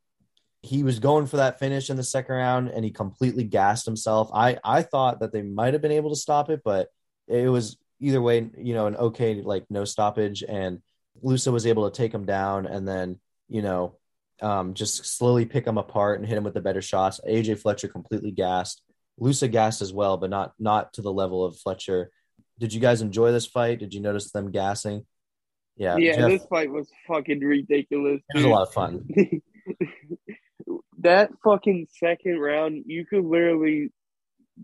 he 0.63 0.83
was 0.83 0.99
going 0.99 1.27
for 1.27 1.37
that 1.37 1.61
finish 1.61 1.89
in 1.89 1.97
the 1.97 2.03
second 2.03 2.35
round, 2.35 2.69
and 2.69 2.85
he 2.85 2.91
completely 2.91 3.45
gassed 3.45 3.87
himself. 3.87 4.29
I 4.35 4.59
I 4.65 4.83
thought 4.83 5.21
that 5.21 5.33
they 5.33 5.43
might 5.43 5.75
have 5.75 5.83
been 5.83 5.93
able 5.93 6.11
to 6.11 6.17
stop 6.17 6.51
it, 6.51 6.63
but 6.65 6.89
it 7.29 7.49
was 7.49 7.79
either 8.01 8.21
way, 8.21 8.51
you 8.59 8.75
know, 8.75 8.87
an 8.87 8.97
okay 8.97 9.41
like 9.41 9.65
no 9.71 9.85
stoppage, 9.85 10.43
and 10.43 10.83
Loosa 11.23 11.53
was 11.53 11.65
able 11.65 11.89
to 11.89 11.97
take 11.97 12.13
him 12.13 12.27
down, 12.27 12.67
and 12.67 12.89
then 12.89 13.21
you 13.49 13.63
know 13.63 13.99
um, 14.41 14.75
just 14.75 15.07
slowly 15.07 15.45
pick 15.45 15.65
him 15.65 15.79
apart 15.79 16.19
and 16.19 16.29
hit 16.29 16.37
him 16.37 16.43
with 16.43 16.55
the 16.55 16.61
better 16.61 16.83
shots. 16.83 17.21
AJ 17.25 17.61
Fletcher 17.61 17.87
completely 17.87 18.33
gassed. 18.33 18.83
Loosa 19.23 19.47
gassed 19.47 19.83
as 19.83 19.93
well, 19.93 20.17
but 20.17 20.31
not 20.31 20.53
not 20.59 20.93
to 20.95 21.03
the 21.03 21.13
level 21.13 21.45
of 21.45 21.57
Fletcher. 21.57 22.11
Did 22.59 22.75
you 22.75 22.81
guys 22.81 23.01
enjoy 23.03 23.31
this 23.31 23.47
fight? 23.47 23.79
Did 23.79 23.95
you 23.95 24.01
notice 24.01 24.33
them 24.33 24.51
gassing? 24.51 25.07
Yeah, 25.77 25.97
Yeah, 25.97 26.17
Jeff, 26.17 26.29
this 26.29 26.47
fight 26.47 26.71
was 26.71 26.89
fucking 27.07 27.41
ridiculous. 27.41 28.21
it 28.31 28.37
was 28.37 28.45
a 28.45 28.49
lot 28.49 28.67
of 28.67 28.73
fun. 28.75 29.09
that 30.99 31.31
fucking 31.45 31.87
second 31.99 32.39
round, 32.41 32.85
you 32.87 33.07
could 33.07 33.25
literally, 33.25 33.91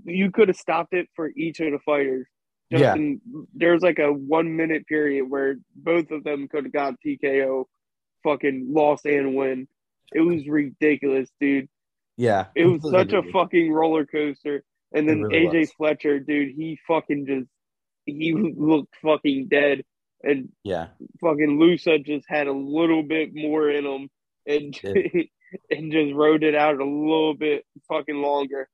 you 0.05 0.31
could 0.31 0.49
have 0.49 0.57
stopped 0.57 0.93
it 0.93 1.09
for 1.15 1.31
each 1.37 1.61
of 1.61 1.73
the 1.73 1.79
fighters. 1.79 2.27
Just 2.71 2.83
Yeah. 2.83 2.95
in, 2.97 3.21
there 3.55 3.73
was 3.73 3.83
like 3.83 3.99
a 3.99 4.13
one 4.13 4.57
minute 4.57 4.87
period 4.87 5.31
where 5.31 5.57
both 5.75 6.11
of 6.11 6.25
them 6.25 6.49
could 6.49 6.65
have 6.65 6.73
got 6.73 6.95
TKO, 7.05 7.65
fucking 8.25 8.73
lost 8.73 9.07
and 9.07 9.35
win. 9.35 9.69
It 10.13 10.21
was 10.21 10.47
ridiculous, 10.47 11.31
dude. 11.41 11.69
Yeah, 12.19 12.47
It 12.55 12.67
was 12.67 12.83
such 12.91 13.13
a 13.13 13.23
fucking 13.33 13.73
roller 13.73 14.05
coaster. 14.05 14.65
And 14.93 15.09
then 15.09 15.23
really 15.23 15.47
AJ 15.47 15.61
was. 15.61 15.73
Fletcher, 15.73 16.19
dude, 16.19 16.55
he 16.57 16.79
fucking 16.87 17.27
just 17.27 17.49
he 18.07 18.33
looked 18.57 18.95
fucking 19.03 19.49
dead, 19.49 19.85
and 20.23 20.49
yeah, 20.65 20.89
fucking 21.21 21.59
Loosa 21.59 21.99
just 21.99 22.27
had 22.29 22.49
a 22.49 22.53
little 22.53 23.03
bit 23.03 23.35
more 23.35 23.71
in 23.71 23.85
him, 23.85 24.09
and 24.47 24.79
and 25.71 25.93
just 25.93 26.15
rode 26.15 26.43
it 26.43 26.55
out 26.55 26.81
a 26.81 26.85
little 26.85 27.35
bit 27.35 27.65
fucking 27.89 28.21
longer. 28.21 28.69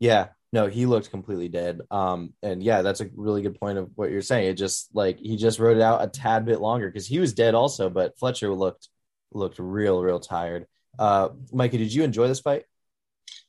yeah. 0.00 0.28
No, 0.50 0.66
he 0.66 0.86
looked 0.86 1.10
completely 1.10 1.48
dead. 1.50 1.82
Um, 1.90 2.32
and 2.42 2.62
yeah, 2.62 2.80
that's 2.80 3.02
a 3.02 3.10
really 3.14 3.42
good 3.42 3.60
point 3.60 3.76
of 3.76 3.90
what 3.96 4.10
you're 4.10 4.22
saying. 4.22 4.48
It 4.48 4.54
just 4.54 4.88
like 4.94 5.18
he 5.18 5.36
just 5.36 5.58
wrote 5.58 5.76
it 5.76 5.82
out 5.82 6.02
a 6.02 6.08
tad 6.08 6.46
bit 6.46 6.58
longer 6.58 6.88
because 6.88 7.06
he 7.06 7.18
was 7.18 7.34
dead 7.34 7.54
also, 7.54 7.90
but 7.90 8.18
Fletcher 8.18 8.54
looked 8.54 8.88
looked 9.30 9.58
real, 9.58 10.02
real 10.02 10.20
tired. 10.20 10.66
Uh, 10.98 11.28
Mikey, 11.52 11.76
did 11.76 11.92
you 11.92 12.02
enjoy 12.02 12.28
this 12.28 12.40
fight? 12.40 12.64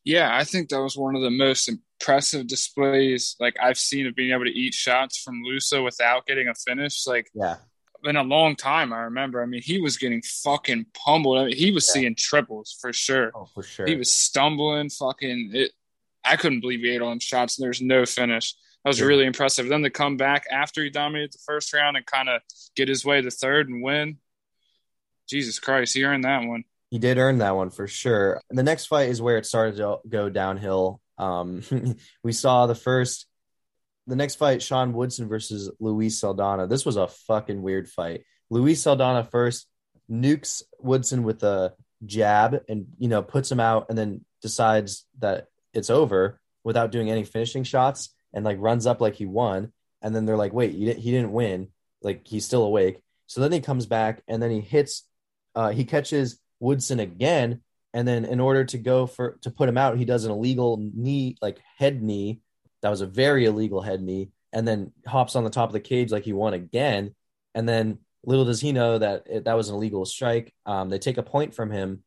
Yeah, 0.04 0.36
I 0.36 0.44
think 0.44 0.70
that 0.70 0.82
was 0.82 0.98
one 0.98 1.16
of 1.16 1.22
the 1.22 1.30
most 1.30 1.68
impressive 1.70 2.48
displays 2.48 3.36
like 3.40 3.56
I've 3.62 3.78
seen 3.78 4.08
of 4.08 4.16
being 4.16 4.32
able 4.32 4.46
to 4.46 4.52
eat 4.52 4.74
shots 4.74 5.22
from 5.22 5.42
Loosa 5.44 5.82
without 5.82 6.26
getting 6.26 6.48
a 6.48 6.56
finish. 6.56 7.06
Like 7.06 7.30
Yeah, 7.34 7.58
in 8.06 8.16
a 8.16 8.24
long 8.24 8.56
time, 8.56 8.94
I 8.94 9.00
remember. 9.02 9.42
I 9.44 9.46
mean, 9.46 9.62
he 9.62 9.82
was 9.82 9.98
getting 9.98 10.22
fucking 10.22 10.86
pummeled. 10.94 11.38
I 11.40 11.46
mean, 11.46 11.56
he 11.58 11.72
was 11.72 11.88
Yeah. 11.90 11.94
seeing 12.02 12.16
triples 12.16 12.76
for 12.80 12.94
sure. 12.94 13.32
oh 13.36 13.46
for 13.54 13.62
sure. 13.64 13.86
He 13.88 13.96
was 13.96 14.10
stumbling, 14.10 14.90
fucking 14.90 15.52
it. 15.54 15.72
I 16.24 16.36
couldn't 16.38 16.62
believe 16.62 16.80
he 16.82 16.90
ate 16.90 17.02
all 17.02 17.10
them 17.10 17.20
shots 17.20 17.58
and 17.58 17.66
there's 17.66 17.82
no 17.82 18.06
finish. 18.06 18.54
That 18.84 18.90
was 18.90 19.00
Yeah. 19.00 19.06
really 19.08 19.26
impressive. 19.26 19.68
Then 19.68 19.84
to 19.84 19.90
come 19.90 20.16
back 20.16 20.46
after 20.50 20.82
he 20.84 20.90
dominated 20.90 21.34
the 21.34 21.40
first 21.46 21.74
round 21.74 21.98
and 21.98 22.06
kind 22.06 22.30
of 22.30 22.42
get 22.76 22.88
his 22.88 23.04
way 23.04 23.22
to 23.22 23.30
third 23.32 23.68
and 23.70 23.84
win. 23.84 24.20
Jesus 25.30 25.60
Christ, 25.60 25.94
he 25.94 26.04
earned 26.06 26.24
that 26.24 26.44
one. 26.48 26.64
He 26.90 27.00
did 27.00 27.18
earn 27.18 27.40
that 27.40 27.56
one 27.56 27.70
for 27.70 27.88
sure. 27.88 28.42
The 28.50 28.64
next 28.64 28.88
fight 28.88 29.10
is 29.10 29.22
where 29.22 29.38
it 29.38 29.46
started 29.46 29.78
to 29.78 30.00
go 30.08 30.30
downhill. 30.30 31.02
Um, 31.18 31.62
we 32.24 32.34
saw 32.34 32.66
the 32.66 32.76
first, 32.76 33.28
the 34.08 34.16
next 34.16 34.36
fight, 34.36 34.62
Sean 34.62 34.94
Woodson 34.94 35.28
versus 35.28 35.72
Luis 35.80 36.20
Saldana. 36.20 36.68
This 36.68 36.86
was 36.86 36.98
a 36.98 37.08
fucking 37.08 37.62
weird 37.62 37.88
fight. 37.88 38.24
Luis 38.50 38.82
Saldana 38.82 39.24
first 39.24 39.68
nukes 40.10 40.64
Woodson 40.80 41.24
with 41.24 41.44
a 41.44 41.74
jab 42.06 42.62
and 42.68 42.88
you 42.98 43.08
know 43.08 43.22
puts 43.22 43.52
him 43.52 43.60
out, 43.60 43.88
and 43.90 43.98
then 43.98 44.26
decides 44.42 45.06
that 45.20 45.48
it's 45.74 45.92
over 45.92 46.40
without 46.64 46.92
doing 46.92 47.12
any 47.12 47.24
finishing 47.24 47.64
shots, 47.64 48.10
and 48.34 48.44
like 48.44 48.58
runs 48.60 48.88
up 48.88 49.02
like 49.02 49.16
he 49.16 49.26
won. 49.26 49.72
And 50.02 50.16
then 50.16 50.26
they're 50.26 50.38
like, 50.38 50.54
"Wait, 50.54 50.72
he 50.72 51.12
didn't 51.12 51.34
win. 51.34 51.68
Like 52.02 52.26
he's 52.26 52.46
still 52.46 52.64
awake." 52.64 53.00
So 53.30 53.42
then 53.42 53.52
he 53.52 53.62
comes 53.62 53.86
back 53.86 54.24
and 54.28 54.42
then 54.42 54.50
he 54.50 54.60
hits, 54.60 55.04
uh, 55.54 55.70
he 55.70 55.86
catches 55.86 56.40
Woodson 56.60 57.00
again, 57.00 57.62
and 57.94 58.08
then 58.08 58.26
in 58.26 58.40
order 58.40 58.64
to 58.66 58.78
go 58.78 59.08
for 59.08 59.38
to 59.42 59.52
put 59.52 59.70
him 59.70 59.78
out, 59.78 59.98
he 59.98 60.06
does 60.06 60.26
an 60.26 60.32
illegal 60.32 60.78
knee, 60.78 61.36
like 61.42 61.60
head 61.78 62.02
knee. 62.02 62.42
That 62.82 62.90
was 62.90 63.02
a 63.02 63.08
very 63.08 63.46
illegal 63.46 63.82
head 63.82 64.02
knee, 64.02 64.30
and 64.54 64.68
then 64.68 64.92
hops 65.08 65.36
on 65.36 65.44
the 65.44 65.50
top 65.50 65.70
of 65.70 65.74
the 65.74 65.80
cage 65.80 66.12
like 66.12 66.24
he 66.24 66.34
won 66.34 66.54
again. 66.54 67.16
And 67.56 67.68
then 67.68 68.00
little 68.24 68.46
does 68.46 68.62
he 68.62 68.72
know 68.72 68.98
that 68.98 69.24
it, 69.28 69.46
that 69.46 69.58
was 69.58 69.70
an 69.70 69.76
illegal 69.76 70.06
strike. 70.06 70.54
Um, 70.66 70.90
they 70.90 71.00
take 71.00 71.18
a 71.18 71.24
point 71.24 71.56
from 71.56 71.72
him, 71.72 72.04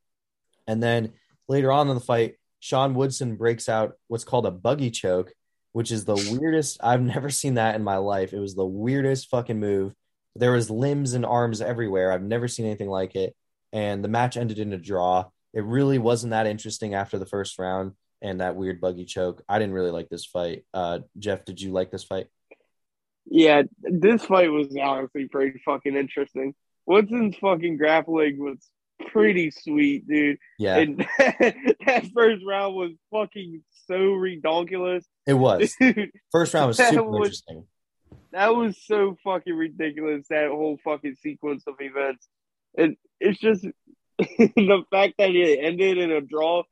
and 0.66 0.82
then 0.82 1.12
later 1.48 1.72
on 1.72 1.88
in 1.88 1.94
the 1.94 2.00
fight, 2.00 2.36
Sean 2.60 2.94
Woodson 2.94 3.36
breaks 3.36 3.68
out 3.68 3.94
what's 4.08 4.24
called 4.24 4.46
a 4.46 4.50
buggy 4.52 4.90
choke, 4.90 5.32
which 5.72 5.90
is 5.90 6.04
the 6.04 6.14
weirdest. 6.30 6.78
I've 6.82 7.02
never 7.02 7.28
seen 7.28 7.54
that 7.54 7.74
in 7.74 7.82
my 7.82 7.96
life. 7.96 8.32
It 8.32 8.38
was 8.38 8.54
the 8.54 8.64
weirdest 8.64 9.30
fucking 9.30 9.58
move. 9.58 9.94
There 10.36 10.52
was 10.52 10.70
limbs 10.70 11.12
and 11.12 11.26
arms 11.26 11.60
everywhere. 11.60 12.12
I've 12.12 12.22
never 12.22 12.48
seen 12.48 12.66
anything 12.66 12.88
like 12.88 13.16
it 13.16 13.34
and 13.72 14.04
the 14.04 14.08
match 14.08 14.36
ended 14.36 14.58
in 14.58 14.72
a 14.72 14.78
draw. 14.78 15.26
It 15.54 15.64
really 15.64 15.98
wasn't 15.98 16.30
that 16.30 16.46
interesting 16.46 16.94
after 16.94 17.18
the 17.18 17.26
first 17.26 17.58
round 17.58 17.92
and 18.22 18.40
that 18.40 18.56
weird 18.56 18.80
buggy 18.80 19.04
choke. 19.04 19.42
I 19.48 19.58
didn't 19.58 19.74
really 19.74 19.90
like 19.90 20.08
this 20.08 20.24
fight. 20.24 20.64
Uh, 20.72 21.00
Jeff, 21.18 21.44
did 21.44 21.60
you 21.60 21.72
like 21.72 21.90
this 21.90 22.04
fight? 22.04 22.26
Yeah, 23.26 23.62
this 23.82 24.24
fight 24.24 24.50
was 24.50 24.74
honestly 24.80 25.28
pretty 25.28 25.60
fucking 25.64 25.94
interesting. 25.96 26.54
Woodson's 26.86 27.36
fucking 27.36 27.76
grappling 27.76 28.38
was 28.42 28.58
pretty 29.08 29.50
sweet, 29.50 30.06
dude. 30.08 30.38
Yeah, 30.58 30.78
And 30.78 30.98
that 31.18 32.08
first 32.14 32.42
round 32.46 32.74
was 32.74 32.92
fucking 33.12 33.62
so 33.86 33.94
redonkulous. 33.94 35.04
it 35.26 35.34
was. 35.34 35.74
Dude, 35.80 36.10
First 36.32 36.54
round 36.54 36.68
was 36.68 36.78
super 36.78 37.02
was- 37.04 37.18
interesting. 37.18 37.66
that 38.32 38.54
was 38.54 38.76
so 38.84 39.16
fucking 39.22 39.54
ridiculous, 39.54 40.26
that 40.30 40.48
whole 40.48 40.78
fucking 40.84 41.16
sequence 41.22 41.64
of 41.66 41.74
events. 41.80 42.26
And 42.76 42.96
it's 43.20 43.38
just 43.38 43.62
the 44.18 44.82
fact 44.90 45.14
that 45.18 45.30
it 45.34 45.58
ended 45.62 45.98
in 45.98 46.10
a 46.12 46.20
draw, 46.20 46.62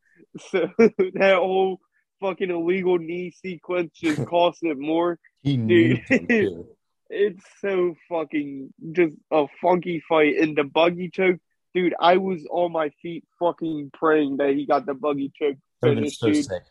so 0.50 0.68
that 0.78 1.36
whole 1.36 1.80
fucking 2.20 2.50
illegal 2.50 2.98
knee 2.98 3.32
sequence 3.42 3.92
just 3.94 4.24
cost 4.26 4.58
it 4.62 4.78
more. 4.78 5.18
He 5.42 5.56
knew 5.56 5.98
Dude. 6.08 6.28
too. 6.28 6.66
It's 7.08 7.42
so 7.60 7.94
fucking 8.08 8.72
just 8.92 9.16
a 9.32 9.46
funky 9.60 10.02
fight. 10.08 10.36
And 10.36 10.56
the 10.56 10.62
buggy 10.64 11.10
choke, 11.10 11.40
dude, 11.74 11.94
I 12.00 12.18
was 12.18 12.46
on 12.50 12.70
my 12.72 12.90
feet 13.02 13.24
fucking 13.40 13.90
praying 13.94 14.36
that 14.36 14.50
he 14.50 14.64
got 14.66 14.86
the 14.86 14.94
buggy 14.94 15.32
choke 15.36 15.56
That 15.82 15.88
would 15.88 15.96
have 15.96 16.04
been 16.04 16.10
finished, 16.12 16.20
so 16.20 16.54
dude. 16.54 16.62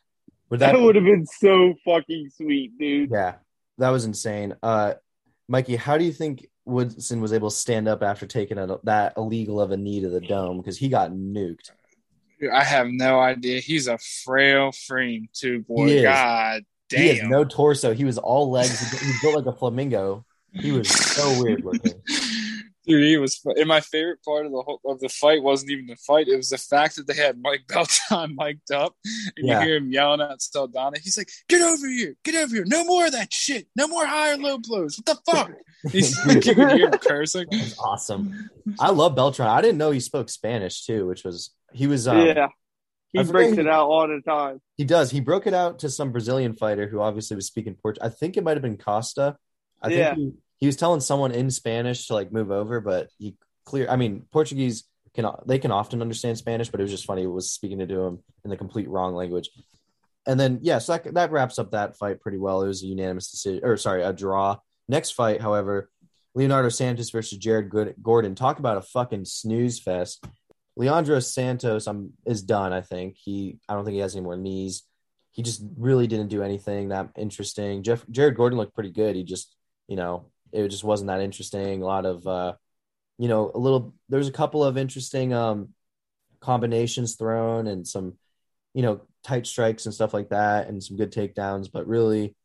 Would 0.50 0.60
That 0.62 0.74
that? 0.74 0.82
would 0.82 0.96
have 0.96 1.04
been 1.04 1.26
so 1.26 1.74
fucking 1.84 2.30
sweet, 2.38 2.78
dude. 2.80 3.10
Yeah, 3.12 3.36
that 3.80 3.90
was 3.90 4.06
insane. 4.06 4.56
Uh, 4.64 4.94
Mikey, 5.50 5.76
how 5.78 5.98
do 5.98 6.06
you 6.06 6.14
think 6.14 6.48
Woodson 6.66 7.22
was 7.22 7.34
able 7.34 7.50
to 7.50 7.56
stand 7.56 7.88
up 7.88 8.04
after 8.04 8.28
taking 8.28 8.60
a, 8.60 8.78
that 8.84 9.14
illegal 9.18 9.60
of 9.60 9.72
a 9.72 9.78
knee 9.78 10.00
to 10.00 10.10
the 10.10 10.22
dome 10.22 10.58
because 10.58 10.78
he 10.78 10.90
got 10.90 11.12
nuked? 11.12 11.72
Dude, 12.40 12.52
I 12.52 12.64
have 12.64 12.88
no 12.88 13.20
idea. 13.20 13.60
He's 13.60 13.88
a 13.88 13.98
frail 13.98 14.72
frame 14.72 15.28
too, 15.34 15.64
boy. 15.68 15.88
He. 15.88 16.02
God 16.04 16.64
He 16.90 17.08
had 17.08 17.18
damn. 17.18 17.30
no 17.30 17.44
torso. 17.44 17.96
He 17.96 18.06
was 18.06 18.20
all 18.20 18.52
legs. 18.52 18.80
He, 18.80 19.08
he 19.08 19.14
built 19.24 19.36
like 19.36 19.54
a 19.54 19.58
flamingo. 19.58 20.24
He 20.54 20.72
was 20.72 20.88
so 20.88 21.44
weird 21.44 21.66
looking. 21.66 22.00
Dude, 22.90 23.04
he 23.04 23.18
was. 23.18 23.40
And 23.46 23.68
my 23.68 23.80
favorite 23.82 24.22
part 24.26 24.46
of 24.48 24.52
the 24.52 24.62
whole 24.62 24.82
of 24.84 25.00
the 25.00 25.08
fight 25.10 25.42
wasn't 25.44 25.72
even 25.72 25.86
the 25.86 25.96
fight. 25.96 26.28
It 26.28 26.36
was 26.36 26.50
the 26.50 26.58
fact 26.58 26.96
that 26.96 27.08
they 27.08 27.14
had 27.14 27.40
Mike 27.42 27.62
Beltran 27.68 28.36
mic'd 28.36 28.72
up, 28.72 28.96
and 29.38 29.48
Yeah. 29.48 29.60
you 29.62 29.68
hear 29.68 29.78
him 29.78 29.92
yelling 29.92 30.22
at 30.22 30.42
Saldana. 30.42 30.98
He's 31.02 31.18
like, 31.18 31.30
"Get 31.48 31.62
over 31.62 31.88
here! 31.88 32.16
Get 32.26 32.36
over 32.36 32.56
here! 32.56 32.66
No 32.68 32.84
more 32.84 33.06
of 33.06 33.12
that 33.14 33.32
shit! 33.32 33.68
No 33.76 33.88
more 33.88 34.06
high 34.06 34.34
or 34.34 34.38
low 34.38 34.58
blows! 34.58 34.98
What 34.98 35.06
the 35.06 35.32
fuck?" 35.32 35.52
He's 35.92 36.22
Dude, 36.24 36.46
you 36.46 36.56
can 36.56 36.70
hear 36.78 36.88
him 36.88 36.92
cursing. 37.00 37.46
that 37.52 37.76
awesome. 37.80 38.50
I 38.80 38.90
love 38.90 39.16
Beltran. 39.16 39.48
I 39.48 39.62
didn't 39.62 39.78
know 39.78 39.92
he 39.92 40.00
spoke 40.02 40.30
Spanish 40.30 40.86
too, 40.86 41.06
which 41.08 41.24
was 41.24 41.52
he 41.72 41.88
was. 41.88 42.08
Um, 42.08 42.26
yeah. 42.26 42.48
He 43.14 43.20
I 43.20 43.24
forget 43.24 43.32
breaks 43.34 43.54
he- 43.56 43.62
it 43.62 43.68
out 43.68 43.88
all 43.88 44.08
the 44.08 44.22
time. 44.26 44.62
He 44.78 44.84
does. 44.84 45.10
He 45.12 45.20
broke 45.20 45.48
it 45.48 45.54
out 45.54 45.80
to 45.80 45.90
some 45.90 46.12
Brazilian 46.12 46.54
fighter 46.54 46.88
who 46.88 47.00
obviously 47.02 47.36
was 47.36 47.48
speaking 47.48 47.76
Portuguese. 47.76 48.08
I 48.08 48.14
think 48.14 48.36
it 48.38 48.44
might 48.44 48.58
have 48.58 48.62
been 48.62 48.78
Costa. 48.78 49.36
I 49.82 49.90
Yeah. 49.90 50.16
think 50.16 50.18
he, 50.18 50.32
he 50.60 50.66
was 50.66 50.76
telling 50.76 51.02
someone 51.02 51.32
in 51.32 51.50
Spanish 51.52 52.08
to 52.08 52.14
like 52.14 52.32
move 52.32 52.52
over, 52.52 52.82
but 52.82 53.10
he 53.18 53.36
clear. 53.66 53.90
I 53.90 53.96
mean, 53.96 54.26
Portuguese 54.32 54.84
can 55.14 55.26
they 55.46 55.60
can 55.60 55.72
often 55.72 56.02
understand 56.02 56.38
Spanish, 56.38 56.70
but 56.70 56.80
it 56.80 56.84
was 56.84 56.92
just 56.92 57.06
funny. 57.06 57.24
It 57.24 57.28
was 57.28 57.52
speaking 57.52 57.80
to 57.80 58.02
him 58.02 58.20
in 58.44 58.50
the 58.50 58.58
complete 58.58 58.90
wrong 58.90 59.14
language. 59.16 59.50
And 60.28 60.40
then 60.40 60.60
yes, 60.62 60.88
that 60.88 61.14
that 61.14 61.32
wraps 61.32 61.60
up 61.60 61.72
that 61.72 61.98
fight 61.98 62.22
pretty 62.22 62.38
well. 62.38 62.62
It 62.62 62.68
was 62.68 62.84
a 62.84 62.88
unanimous 62.88 63.32
decision, 63.32 63.62
or 63.64 63.78
sorry, 63.78 64.04
a 64.04 64.14
draw. 64.14 64.58
Next 64.88 65.12
fight, 65.12 65.42
however, 65.42 65.90
Leonardo 66.36 66.70
Santos 66.70 67.10
versus 67.10 67.38
Jared 67.38 67.72
Gordon. 68.02 68.36
Talk 68.36 68.60
about 68.60 68.78
a 68.78 68.82
fucking 68.82 69.26
snooze 69.26 69.80
fest. 69.80 70.26
Leandro 70.76 71.20
Santos 71.20 71.88
um, 71.88 72.12
is 72.26 72.42
done. 72.42 72.74
I 72.74 72.82
think 72.82 73.18
he. 73.18 73.60
I 73.68 73.74
don't 73.74 73.86
think 73.86 73.96
he 73.96 74.02
has 74.02 74.16
any 74.16 74.24
more 74.24 74.38
knees. 74.38 74.84
He 75.32 75.44
just 75.44 75.64
really 75.78 76.08
didn't 76.08 76.30
do 76.30 76.44
anything 76.44 76.90
that 76.90 77.10
interesting. 77.18 77.84
Jeff 77.84 78.06
Jared 78.10 78.36
Gordon 78.36 78.58
looked 78.58 78.74
pretty 78.74 78.92
good. 78.92 79.16
He 79.16 79.24
just, 79.24 79.56
you 79.88 79.96
know, 79.96 80.28
it 80.52 80.68
just 80.70 80.84
wasn't 80.84 81.08
that 81.08 81.22
interesting. 81.22 81.82
A 81.82 81.86
lot 81.86 82.06
of, 82.06 82.26
uh, 82.28 82.54
you 83.18 83.28
know, 83.28 83.52
a 83.54 83.58
little. 83.58 83.94
There's 84.10 84.28
a 84.28 84.34
couple 84.34 84.64
of 84.64 84.78
interesting 84.78 85.34
um, 85.34 85.70
combinations 86.40 87.16
thrown 87.16 87.68
and 87.68 87.88
some, 87.88 88.14
you 88.74 88.82
know, 88.82 89.02
tight 89.24 89.46
strikes 89.46 89.86
and 89.86 89.94
stuff 89.94 90.14
like 90.14 90.30
that, 90.30 90.68
and 90.68 90.84
some 90.84 90.98
good 90.98 91.12
takedowns. 91.12 91.70
But 91.72 91.88
really, 91.88 92.36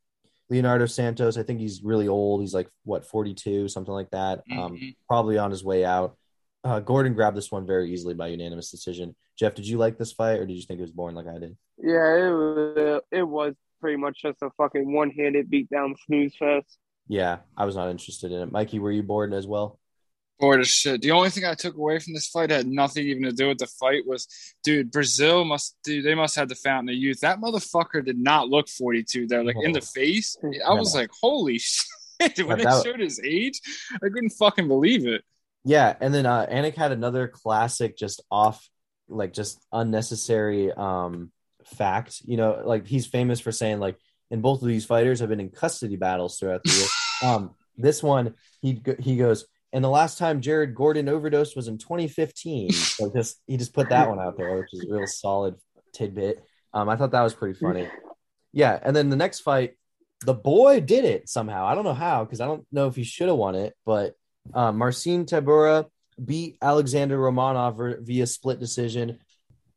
Leonardo 0.49 0.85
Santos, 0.85 1.37
I 1.37 1.43
think 1.43 1.59
he's 1.59 1.81
really 1.83 2.07
old. 2.07 2.41
He's 2.41 2.53
like 2.53 2.69
what 2.83 3.05
42, 3.05 3.67
something 3.67 3.93
like 3.93 4.11
that. 4.11 4.43
Um, 4.51 4.77
Mhm. 4.77 4.95
probably 5.07 5.37
on 5.37 5.51
his 5.51 5.63
way 5.63 5.85
out. 5.85 6.17
Uh, 6.63 6.79
Gordon 6.79 7.13
grabbed 7.13 7.37
this 7.37 7.51
one 7.51 7.65
very 7.65 7.91
easily 7.91 8.13
by 8.15 8.27
unanimous 8.27 8.71
decision. 8.71 9.15
Jeff, 9.37 9.53
did 9.55 9.67
you 9.67 9.77
like 9.77 9.97
this 9.97 10.11
fight, 10.11 10.39
or 10.39 10.45
did 10.45 10.55
you 10.55 10.63
think 10.63 10.79
it 10.79 10.83
was 10.83 10.91
boring 10.91 11.15
like 11.15 11.27
I 11.27 11.37
did? 11.39 11.57
Yeah, 11.77 12.15
it 12.27 12.31
was, 12.31 13.01
it 13.11 13.23
was 13.23 13.53
pretty 13.81 13.97
much 13.97 14.21
just 14.21 14.41
a 14.41 14.49
fucking 14.57 14.91
one 14.91 15.11
handed 15.11 15.51
beatdown 15.51 15.95
snooze 16.05 16.35
fest. 16.35 16.79
Yeah, 17.07 17.37
I 17.55 17.65
was 17.65 17.75
not 17.75 17.89
interested 17.89 18.31
in 18.31 18.41
it. 18.41 18.51
Mikey, 18.51 18.79
were 18.79 18.91
you 18.91 19.03
bored 19.03 19.33
as 19.33 19.45
well? 19.47 19.79
bored 20.37 20.59
as 20.59 20.67
shit. 20.67 21.01
The 21.01 21.11
only 21.11 21.29
thing 21.29 21.45
I 21.45 21.53
took 21.53 21.77
away 21.77 21.97
from 21.99 22.13
this 22.13 22.27
fight 22.27 22.49
had 22.49 22.67
nothing 22.67 23.05
even 23.07 23.23
to 23.23 23.31
do 23.31 23.47
with 23.47 23.57
the 23.57 23.67
fight 23.67 24.05
was, 24.05 24.27
dude, 24.65 24.91
Brazil 24.91 25.45
must, 25.45 25.77
dude, 25.83 26.03
they 26.05 26.13
must 26.13 26.35
have 26.35 26.49
the 26.49 26.55
fountain 26.55 26.89
of 26.89 26.95
youth. 26.95 27.21
That 27.21 27.39
motherfucker 27.39 28.03
did 28.03 28.17
not 28.17 28.49
look 28.49 28.67
42 28.67 29.27
though. 29.27 29.41
Like 29.43 29.55
in 29.61 29.71
the 29.71 29.79
face, 29.79 30.35
I 30.65 30.73
was 30.73 30.93
like, 30.93 31.09
holy 31.21 31.57
shit. 31.59 31.85
when 32.45 32.59
Yeah, 32.59 32.65
that- 32.65 32.83
they 32.83 32.89
showed 32.91 32.99
his 32.99 33.21
age, 33.23 33.61
I 33.93 34.09
couldn't 34.09 34.31
fucking 34.31 34.67
believe 34.67 35.07
it. 35.07 35.23
Yeah, 35.63 35.95
and 36.01 36.13
then 36.13 36.25
uh, 36.25 36.45
Anik 36.47 36.75
had 36.75 36.91
another 36.91 37.27
classic, 37.29 37.97
just 37.97 38.21
off, 38.29 38.69
like 39.07 39.31
just 39.33 39.59
unnecessary 39.71 40.71
um 40.71 41.31
fact. 41.63 42.21
You 42.25 42.37
know, 42.37 42.61
like 42.65 42.85
he's 42.85 43.07
famous 43.07 43.39
for 43.39 43.51
saying 43.53 43.79
like, 43.79 43.97
and 44.31 44.41
both 44.41 44.61
of 44.61 44.67
these 44.67 44.85
fighters 44.85 45.19
have 45.19 45.29
been 45.29 45.39
in 45.39 45.49
custody 45.49 45.95
battles 45.95 46.39
throughout 46.39 46.63
the 46.63 46.71
year. 46.71 46.87
um, 47.29 47.55
this 47.77 48.01
one 48.01 48.35
he 48.61 48.81
he 48.99 49.17
goes, 49.17 49.45
and 49.73 49.83
the 49.83 49.89
last 49.89 50.17
time 50.17 50.41
Jared 50.41 50.75
Gordon 50.75 51.09
overdosed 51.09 51.55
was 51.55 51.67
in 51.67 51.77
2015. 51.77 52.71
So 52.73 53.11
just 53.13 53.41
he 53.45 53.57
just 53.57 53.73
put 53.73 53.89
that 53.89 54.09
one 54.09 54.19
out 54.19 54.37
there, 54.37 54.57
which 54.57 54.69
is 54.73 54.85
a 54.89 54.93
real 54.93 55.07
solid 55.07 55.55
tidbit. 55.93 56.43
Um, 56.73 56.89
I 56.89 56.95
thought 56.95 57.11
that 57.11 57.23
was 57.23 57.33
pretty 57.33 57.59
funny. 57.59 57.87
Yeah, 58.53 58.79
and 58.81 58.95
then 58.95 59.09
the 59.09 59.17
next 59.17 59.41
fight, 59.41 59.73
the 60.21 60.33
boy 60.33 60.79
did 60.79 61.03
it 61.03 61.27
somehow. 61.27 61.65
I 61.65 61.75
don't 61.75 61.83
know 61.83 61.93
how 61.93 62.23
because 62.23 62.39
I 62.39 62.45
don't 62.45 62.65
know 62.71 62.87
if 62.87 62.95
he 62.95 63.03
should 63.03 63.27
have 63.27 63.37
won 63.37 63.55
it, 63.55 63.73
but 63.85 64.13
uh, 64.53 64.71
Marcin 64.71 65.25
Tybura 65.25 65.87
beat 66.23 66.57
Alexander 66.61 67.17
Romanov 67.17 68.05
via 68.05 68.27
split 68.27 68.59
decision. 68.59 69.19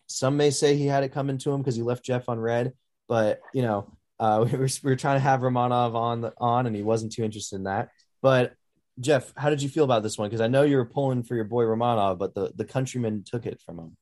Some 0.06 0.36
may 0.36 0.50
say 0.50 0.76
he 0.76 0.86
had 0.86 1.02
it 1.02 1.12
coming 1.12 1.38
to 1.38 1.50
him 1.50 1.60
because 1.60 1.76
he 1.76 1.82
left 1.82 2.04
Jeff 2.04 2.28
on 2.28 2.38
red, 2.38 2.72
but 3.08 3.40
you 3.52 3.62
know, 3.62 3.97
uh, 4.20 4.44
we, 4.50 4.58
were, 4.58 4.68
we 4.82 4.90
were 4.90 4.96
trying 4.96 5.16
to 5.16 5.20
have 5.20 5.40
Romanov 5.40 5.94
on 5.94 6.20
the 6.22 6.32
on, 6.38 6.66
and 6.66 6.74
he 6.74 6.82
wasn't 6.82 7.12
too 7.12 7.24
interested 7.24 7.56
in 7.56 7.64
that. 7.64 7.88
But 8.22 8.54
Jeff, 9.00 9.32
how 9.36 9.50
did 9.50 9.62
you 9.62 9.68
feel 9.68 9.84
about 9.84 10.02
this 10.02 10.18
one? 10.18 10.28
Because 10.28 10.40
I 10.40 10.48
know 10.48 10.62
you 10.62 10.76
were 10.76 10.84
pulling 10.84 11.22
for 11.22 11.34
your 11.36 11.44
boy 11.44 11.64
Romanov, 11.64 12.18
but 12.18 12.34
the 12.34 12.52
the 12.54 12.64
countryman 12.64 13.24
took 13.24 13.46
it 13.46 13.60
from 13.64 13.78
him. 13.78 13.96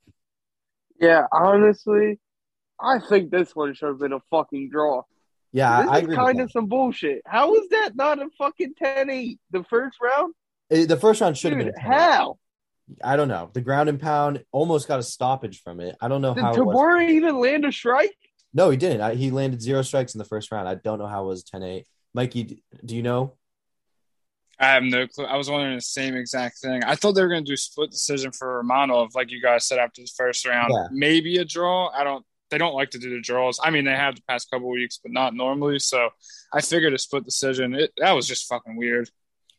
Yeah, 0.98 1.26
honestly, 1.32 2.18
I 2.80 2.98
think 2.98 3.30
this 3.30 3.54
one 3.54 3.74
should 3.74 3.88
have 3.88 3.98
been 3.98 4.14
a 4.14 4.20
fucking 4.30 4.70
draw. 4.70 5.02
Yeah, 5.52 5.82
this 5.82 5.90
I 5.90 5.96
is 5.98 6.02
agree. 6.04 6.16
kind 6.16 6.40
of 6.40 6.50
some 6.50 6.66
bullshit. 6.66 7.22
How 7.26 7.54
is 7.54 7.68
that 7.70 7.90
not 7.94 8.18
a 8.20 8.28
fucking 8.36 8.74
10-8 8.82 9.38
the 9.52 9.64
first 9.64 9.96
round? 10.02 10.34
Eh, 10.70 10.84
The 10.86 10.96
first 10.96 11.20
round 11.20 11.38
should 11.38 11.52
have 11.52 11.58
been. 11.64 11.72
a 11.74 11.80
how? 11.80 12.38
I 13.02 13.16
don't 13.16 13.28
know. 13.28 13.50
The 13.52 13.60
ground 13.62 13.88
and 13.88 14.00
pound 14.00 14.44
almost 14.52 14.86
got 14.88 14.98
a 14.98 15.02
stoppage 15.02 15.62
from 15.62 15.80
it. 15.80 15.96
I 16.00 16.08
don't 16.08 16.20
know 16.22 16.34
Did 16.34 16.42
how. 16.44 16.54
It 16.54 16.64
was. 16.64 16.74
Tybura 16.76 17.08
even 17.10 17.40
land 17.40 17.64
a 17.64 17.72
strike? 17.72 18.16
No, 18.54 18.70
he 18.70 18.76
didn't. 18.76 19.00
I, 19.00 19.14
he 19.14 19.30
landed 19.30 19.60
zero 19.60 19.82
strikes 19.82 20.14
in 20.14 20.18
the 20.18 20.24
first 20.24 20.50
round. 20.50 20.68
I 20.68 20.76
don't 20.76 20.98
know 20.98 21.06
how 21.06 21.24
it 21.24 21.28
was 21.28 21.44
10-8. 21.44 21.84
Mikey, 22.14 22.62
do 22.84 22.96
you 22.96 23.02
know? 23.02 23.36
I 24.58 24.68
have 24.68 24.82
no 24.82 25.06
clue. 25.06 25.26
I 25.26 25.36
was 25.36 25.50
wondering 25.50 25.74
the 25.74 25.82
same 25.82 26.16
exact 26.16 26.58
thing. 26.58 26.82
I 26.84 26.94
thought 26.94 27.12
they 27.12 27.22
were 27.22 27.28
going 27.28 27.44
to 27.44 27.50
do 27.50 27.56
split 27.56 27.90
decision 27.90 28.32
for 28.32 28.56
Romano, 28.56 28.94
Romanov, 28.94 29.14
like 29.14 29.30
you 29.30 29.42
guys 29.42 29.66
said 29.66 29.78
after 29.78 30.00
the 30.00 30.10
first 30.16 30.46
round. 30.46 30.72
Yeah. 30.72 30.86
Maybe 30.90 31.36
a 31.36 31.44
draw. 31.44 31.88
I 31.88 32.04
don't. 32.04 32.24
They 32.48 32.58
don't 32.58 32.74
like 32.74 32.90
to 32.90 32.98
do 32.98 33.10
the 33.10 33.20
draws. 33.20 33.58
I 33.62 33.70
mean, 33.70 33.84
they 33.84 33.90
have 33.90 34.14
the 34.14 34.22
past 34.28 34.48
couple 34.50 34.70
weeks, 34.70 35.00
but 35.02 35.10
not 35.10 35.34
normally. 35.34 35.80
So 35.80 36.10
I 36.54 36.60
figured 36.60 36.94
a 36.94 36.98
split 36.98 37.24
decision. 37.24 37.74
It, 37.74 37.92
that 37.98 38.12
was 38.12 38.28
just 38.28 38.46
fucking 38.46 38.76
weird. 38.76 39.10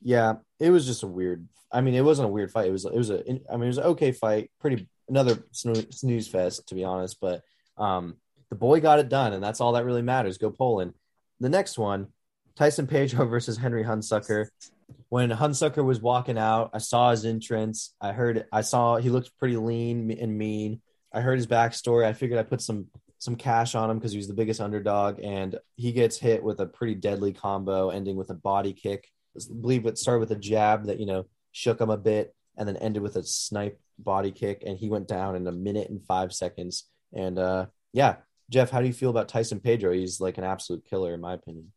Yeah, 0.02 0.36
it 0.60 0.70
was 0.70 0.86
just 0.86 1.04
a 1.04 1.08
weird. 1.08 1.48
I 1.72 1.82
mean, 1.82 1.96
it 1.96 2.06
wasn't 2.06 2.30
a 2.30 2.32
weird 2.32 2.50
fight. 2.50 2.68
It 2.68 2.72
was. 2.72 2.86
It 2.86 2.96
was 2.96 3.10
a. 3.10 3.20
I 3.52 3.58
mean, 3.58 3.64
it 3.64 3.68
was 3.68 3.78
an 3.78 3.84
okay 3.84 4.14
fight. 4.14 4.52
Pretty 4.60 4.88
another 5.10 5.44
snooze 5.52 6.28
fest, 6.28 6.68
to 6.70 6.76
be 6.76 6.86
honest. 6.86 7.18
But 7.20 7.44
um, 7.78 8.16
the 8.50 8.56
boy 8.56 8.80
got 8.80 9.00
it 9.00 9.10
done, 9.10 9.34
and 9.34 9.44
that's 9.44 9.62
all 9.62 9.74
that 9.74 9.86
really 9.86 10.02
matters. 10.02 10.38
Go 10.38 10.52
Poland. 10.52 10.94
The 11.40 11.50
next 11.50 11.78
one, 11.78 12.08
Tyson 12.56 12.88
Pedro 12.88 13.26
versus 13.28 13.58
Henry 13.58 13.84
Hunsucker. 13.84 14.48
When 15.10 15.30
Hunsucker 15.30 15.84
was 15.84 16.02
walking 16.02 16.38
out, 16.38 16.72
I 16.74 16.80
saw 16.80 17.12
his 17.12 17.26
entrance. 17.26 17.94
I 18.02 18.12
heard. 18.12 18.46
I 18.52 18.62
saw 18.62 18.98
he 18.98 19.10
looked 19.10 19.38
pretty 19.38 19.58
lean 19.58 20.12
and 20.12 20.38
mean. 20.38 20.82
I 21.14 21.22
heard 21.22 21.38
his 21.38 21.48
backstory. 21.48 22.06
I 22.06 22.14
figured 22.14 22.40
I 22.40 22.44
put 22.44 22.62
some 22.62 22.88
some 23.20 23.36
cash 23.36 23.74
on 23.76 23.90
him 23.90 23.98
because 23.98 24.12
he 24.12 24.18
was 24.18 24.28
the 24.28 24.34
biggest 24.34 24.62
underdog, 24.62 25.20
and 25.22 25.58
he 25.76 25.92
gets 25.92 26.18
hit 26.18 26.44
with 26.44 26.60
a 26.60 26.66
pretty 26.66 26.96
deadly 26.96 27.34
combo, 27.34 27.90
ending 27.90 28.16
with 28.16 28.30
a 28.30 28.36
body 28.36 28.74
kick. 28.74 29.10
I 29.36 29.42
believe 29.62 29.86
it 29.86 29.98
started 29.98 30.20
with 30.20 30.32
a 30.32 30.36
jab 30.36 30.86
that 30.86 31.00
you 31.00 31.06
know 31.06 31.26
shook 31.52 31.82
him 31.82 31.90
a 31.90 31.98
bit, 31.98 32.34
and 32.58 32.68
then 32.68 32.78
ended 32.78 33.04
with 33.04 33.16
a 33.16 33.24
snipe 33.24 33.80
body 34.00 34.32
kick, 34.32 34.64
and 34.66 34.78
he 34.78 34.90
went 34.90 35.08
down 35.08 35.36
in 35.36 35.48
a 35.48 35.52
minute 35.52 35.90
and 35.90 36.04
five 36.04 36.34
seconds. 36.34 36.86
And 37.14 37.40
uh, 37.40 37.68
yeah, 37.94 38.18
Jeff, 38.50 38.70
how 38.70 38.82
do 38.82 38.88
you 38.88 38.94
feel 38.94 39.10
about 39.10 39.28
Tyson 39.28 39.60
Pedro? 39.60 39.94
He's 39.94 40.22
like 40.22 40.38
an 40.38 40.44
absolute 40.44 40.86
killer, 40.86 41.14
in 41.14 41.22
my 41.22 41.34
opinion. 41.34 41.72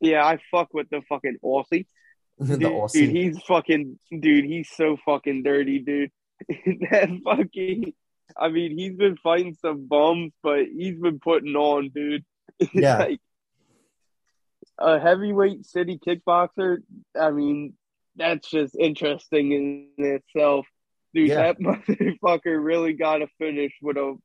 Yeah, 0.00 0.24
I 0.24 0.38
fuck 0.50 0.72
with 0.72 0.88
the 0.90 1.02
fucking 1.08 1.38
Aussie. 1.44 1.86
the 2.38 2.56
dude, 2.56 2.72
Aussie. 2.72 2.92
dude, 2.92 3.10
he's 3.10 3.42
fucking 3.42 3.98
dude. 4.18 4.44
He's 4.44 4.68
so 4.74 4.96
fucking 5.04 5.42
dirty, 5.42 5.78
dude. 5.80 6.10
that 6.48 7.20
fucking. 7.24 7.92
I 8.36 8.48
mean, 8.48 8.78
he's 8.78 8.96
been 8.96 9.16
fighting 9.18 9.56
some 9.60 9.86
bums, 9.86 10.32
but 10.42 10.64
he's 10.66 10.98
been 10.98 11.20
putting 11.20 11.54
on, 11.56 11.90
dude. 11.94 12.24
Yeah. 12.74 12.98
like 12.98 13.20
a 14.78 15.00
heavyweight 15.00 15.66
city 15.66 15.98
kickboxer. 16.04 16.78
I 17.18 17.30
mean, 17.30 17.74
that's 18.16 18.48
just 18.48 18.76
interesting 18.76 19.52
in 19.52 19.88
itself, 19.98 20.66
dude. 21.14 21.28
Yeah. 21.28 21.52
That 21.52 21.60
motherfucker 21.60 22.62
really 22.62 22.92
got 22.92 23.18
to 23.18 23.26
finish 23.38 23.72
with 23.82 23.96
a 23.96 24.16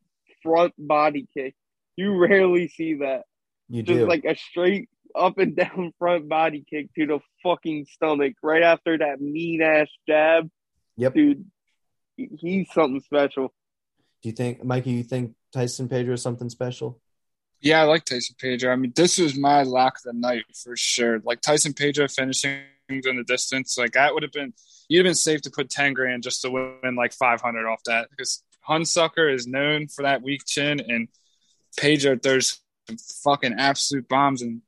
front 0.48 0.74
body 0.78 1.28
kick. 1.34 1.56
You 1.96 2.16
rarely 2.18 2.68
see 2.68 2.96
that 2.96 3.24
you 3.70 3.84
just 3.84 4.00
do. 4.00 4.08
like 4.08 4.24
a 4.26 4.36
straight 4.36 4.90
up 5.16 5.38
and 5.38 5.56
down 5.56 5.94
front 6.00 6.30
body 6.30 6.66
kick 6.70 6.94
to 6.96 7.06
the 7.06 7.20
fucking 7.44 7.86
stomach 7.92 8.34
right 8.42 8.64
after 8.64 8.98
that 8.98 9.22
mean 9.22 9.62
ass 9.62 9.90
jab. 10.08 10.50
Yep. 10.96 11.14
Dude, 11.14 11.46
he's 12.16 12.72
something 12.72 13.02
special. 13.02 13.54
Do 14.22 14.30
you 14.30 14.34
think, 14.34 14.64
Mikey? 14.64 14.92
You 14.92 15.04
think 15.04 15.36
Tyson 15.54 15.88
Pedro 15.88 16.14
is 16.14 16.24
something 16.24 16.50
special? 16.50 17.00
Yeah, 17.60 17.82
I 17.82 17.84
like 17.84 18.06
Tyson 18.06 18.36
Pedro. 18.40 18.72
I 18.72 18.76
mean, 18.76 18.94
this 18.96 19.18
was 19.18 19.38
my 19.38 19.64
lock 19.64 19.98
of 19.98 20.04
the 20.04 20.14
night 20.14 20.44
for 20.54 20.76
sure. 20.76 21.20
Like 21.24 21.42
Tyson 21.42 21.74
Pedro 21.74 22.08
finishing 22.08 22.62
in 22.90 23.18
the 23.18 23.24
distance, 23.24 23.78
like 23.78 23.92
that 23.94 24.14
would 24.14 24.24
have 24.24 24.32
been 24.32 24.54
you'd 24.88 25.00
have 25.00 25.10
been 25.10 25.16
safe 25.16 25.42
to 25.42 25.52
put 25.52 25.70
ten 25.70 25.94
grand 25.94 26.24
just 26.24 26.42
to 26.42 26.50
win 26.50 26.96
like 26.96 27.14
five 27.14 27.42
hundred 27.42 27.68
off 27.68 27.84
that 27.86 28.10
because 28.10 28.44
Hunsucker 28.68 29.34
is 29.34 29.48
known 29.48 29.88
for 29.88 30.04
that 30.04 30.22
weak 30.22 30.44
chin, 30.46 30.80
and 30.80 31.08
Pedro 31.78 32.18
throws 32.18 32.60
fucking 33.24 33.56
absolute 33.58 34.08
bombs, 34.08 34.42
and 34.42 34.62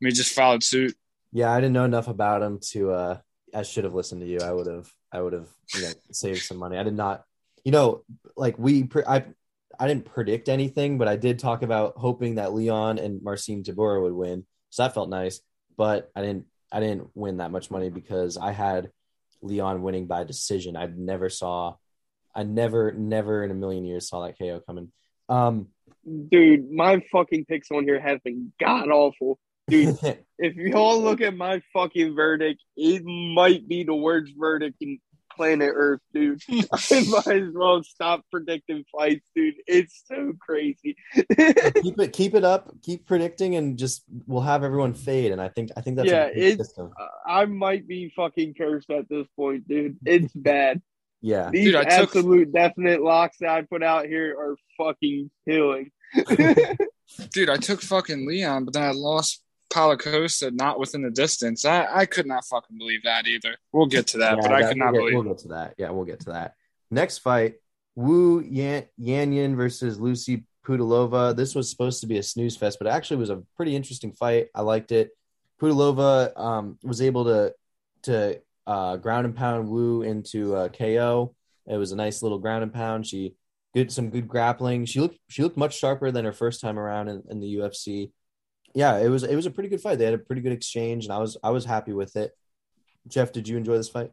we 0.00 0.10
just 0.12 0.34
followed 0.34 0.62
suit. 0.62 0.94
Yeah, 1.32 1.52
I 1.52 1.60
didn't 1.60 1.74
know 1.74 1.84
enough 1.84 2.08
about 2.08 2.42
him 2.42 2.58
to. 2.70 2.92
uh 2.92 3.18
I 3.54 3.62
should 3.62 3.84
have 3.84 3.94
listened 3.94 4.20
to 4.20 4.26
you. 4.26 4.40
I 4.40 4.52
would 4.52 4.66
have. 4.66 4.90
I 5.12 5.20
would 5.20 5.32
have 5.32 5.48
you 5.74 5.82
know, 5.82 5.92
saved 6.12 6.42
some 6.42 6.58
money. 6.58 6.76
I 6.76 6.82
did 6.82 6.94
not. 6.94 7.24
You 7.64 7.72
know, 7.72 8.04
like 8.36 8.58
we. 8.58 8.84
Pre- 8.84 9.04
I. 9.06 9.24
I 9.80 9.86
didn't 9.86 10.06
predict 10.06 10.48
anything, 10.48 10.98
but 10.98 11.06
I 11.06 11.14
did 11.14 11.38
talk 11.38 11.62
about 11.62 11.94
hoping 11.96 12.34
that 12.34 12.52
Leon 12.52 12.98
and 12.98 13.22
Marcin 13.22 13.62
Tybura 13.62 14.02
would 14.02 14.12
win. 14.12 14.44
So 14.70 14.82
that 14.82 14.92
felt 14.92 15.08
nice. 15.08 15.40
But 15.76 16.10
I 16.16 16.22
didn't. 16.22 16.46
I 16.72 16.80
didn't 16.80 17.08
win 17.14 17.38
that 17.38 17.52
much 17.52 17.70
money 17.70 17.88
because 17.88 18.36
I 18.36 18.50
had 18.52 18.90
Leon 19.40 19.82
winning 19.82 20.06
by 20.06 20.24
decision. 20.24 20.76
I 20.76 20.86
never 20.86 21.30
saw. 21.30 21.76
I 22.34 22.42
never, 22.42 22.92
never 22.92 23.42
in 23.44 23.50
a 23.50 23.54
million 23.54 23.84
years 23.84 24.08
saw 24.08 24.24
that 24.26 24.38
KO 24.38 24.60
coming. 24.66 24.92
Um, 25.28 25.68
Dude, 26.30 26.70
my 26.70 27.02
fucking 27.12 27.44
picks 27.44 27.70
on 27.70 27.84
here 27.84 28.00
have 28.00 28.22
been 28.22 28.52
god 28.58 28.88
awful. 28.88 29.38
Dude, 29.68 29.98
if 30.38 30.54
y'all 30.56 31.02
look 31.02 31.20
at 31.20 31.36
my 31.36 31.60
fucking 31.72 32.14
verdict, 32.14 32.62
it 32.76 33.04
might 33.04 33.68
be 33.68 33.84
the 33.84 33.94
worst 33.94 34.32
verdict 34.38 34.76
in 34.80 34.98
planet 35.36 35.70
Earth, 35.72 36.00
dude. 36.14 36.40
I 36.50 37.04
might 37.08 37.42
as 37.42 37.52
well 37.54 37.82
stop 37.84 38.24
predicting 38.30 38.84
fights, 38.90 39.28
dude. 39.36 39.54
It's 39.66 40.02
so 40.06 40.32
crazy. 40.40 40.96
keep 41.14 42.00
it 42.00 42.12
keep 42.12 42.34
it 42.34 42.44
up 42.44 42.70
keep 42.82 43.06
predicting 43.06 43.54
and 43.56 43.78
just 43.78 44.04
we'll 44.26 44.42
have 44.42 44.64
everyone 44.64 44.94
fade 44.94 45.30
and 45.30 45.40
i 45.40 45.48
think 45.48 45.70
i 45.76 45.80
think 45.80 45.96
that's 45.96 46.08
Yeah, 46.08 46.26
a 46.26 46.30
it's- 46.30 46.56
system 46.56 46.90
I 47.26 47.44
might 47.44 47.86
be 47.86 48.10
fucking 48.16 48.54
cursed 48.54 48.90
at 48.90 49.06
this 49.10 49.26
point, 49.36 49.68
dude. 49.68 49.98
It's 50.06 50.32
bad. 50.32 50.80
Yeah 51.20 51.50
These 51.52 51.66
Dude, 51.66 51.74
I 51.76 51.84
took- 51.84 52.08
absolute 52.16 52.52
definite 52.52 53.02
locks 53.02 53.38
that 53.40 53.50
I 53.50 53.62
put 53.62 53.82
out 53.82 54.06
here 54.06 54.36
are 54.38 54.56
fucking 54.76 55.30
killing. 55.48 55.90
Dude, 57.32 57.50
I 57.50 57.56
took 57.56 57.80
fucking 57.80 58.26
Leon, 58.26 58.64
but 58.64 58.74
then 58.74 58.82
I 58.82 58.90
lost 58.92 59.42
Paulo 59.72 59.96
Costa 59.96 60.50
not 60.50 60.78
within 60.78 61.02
the 61.02 61.10
distance. 61.10 61.64
I, 61.64 61.86
I 61.90 62.06
could 62.06 62.26
not 62.26 62.44
fucking 62.44 62.78
believe 62.78 63.02
that 63.04 63.26
either. 63.26 63.56
We'll 63.72 63.86
get 63.86 64.06
to 64.08 64.18
that, 64.18 64.36
Yeah, 64.36 64.42
but 64.42 64.52
I 64.52 64.62
that- 64.62 64.68
could 64.68 64.76
not 64.78 64.92
we'll 64.92 65.02
get, 65.02 65.10
believe. 65.10 65.14
we'll 65.24 65.34
get 65.34 65.38
to 65.42 65.48
that 65.48 65.74
yeah 65.78 65.90
we'll 65.90 66.04
get 66.04 66.20
to 66.20 66.30
that 66.30 66.54
next 66.90 67.18
fight 67.18 67.56
Wu 67.96 68.40
Yan 68.40 68.84
Yanyan 69.00 69.56
versus 69.56 69.98
Lucy 69.98 70.44
Pudilova. 70.64 71.34
This 71.36 71.54
was 71.54 71.68
supposed 71.70 72.00
to 72.02 72.06
be 72.06 72.18
a 72.18 72.22
snooze 72.22 72.56
fest, 72.56 72.78
but 72.78 72.86
it 72.86 72.90
actually 72.90 73.16
was 73.16 73.30
a 73.30 73.42
pretty 73.56 73.74
interesting 73.74 74.12
fight. 74.12 74.48
I 74.54 74.60
liked 74.62 74.92
it. 74.92 75.10
Pudilova 75.60 76.38
um, 76.38 76.78
was 76.84 77.02
able 77.02 77.24
to 77.24 77.54
to 78.02 78.40
uh, 78.68 78.98
ground 78.98 79.24
and 79.24 79.34
pound 79.34 79.66
Wu 79.66 80.02
into 80.02 80.54
uh, 80.54 80.68
KO. 80.68 81.34
It 81.66 81.76
was 81.76 81.90
a 81.90 81.96
nice 81.96 82.22
little 82.22 82.38
ground 82.38 82.62
and 82.62 82.72
pound. 82.72 83.06
She 83.06 83.34
did 83.72 83.90
some 83.90 84.10
good 84.10 84.28
grappling. 84.28 84.84
She 84.84 85.00
looked 85.00 85.18
she 85.28 85.42
looked 85.42 85.56
much 85.56 85.76
sharper 85.76 86.10
than 86.10 86.26
her 86.26 86.32
first 86.32 86.60
time 86.60 86.78
around 86.78 87.08
in, 87.08 87.22
in 87.30 87.40
the 87.40 87.56
UFC. 87.56 88.12
Yeah, 88.74 88.98
it 88.98 89.08
was 89.08 89.24
it 89.24 89.34
was 89.34 89.46
a 89.46 89.50
pretty 89.50 89.70
good 89.70 89.80
fight. 89.80 89.98
They 89.98 90.04
had 90.04 90.14
a 90.14 90.18
pretty 90.18 90.42
good 90.42 90.52
exchange, 90.52 91.06
and 91.06 91.12
I 91.12 91.18
was 91.18 91.38
I 91.42 91.50
was 91.50 91.64
happy 91.64 91.94
with 91.94 92.14
it. 92.16 92.32
Jeff, 93.08 93.32
did 93.32 93.48
you 93.48 93.56
enjoy 93.56 93.78
this 93.78 93.88
fight? 93.88 94.10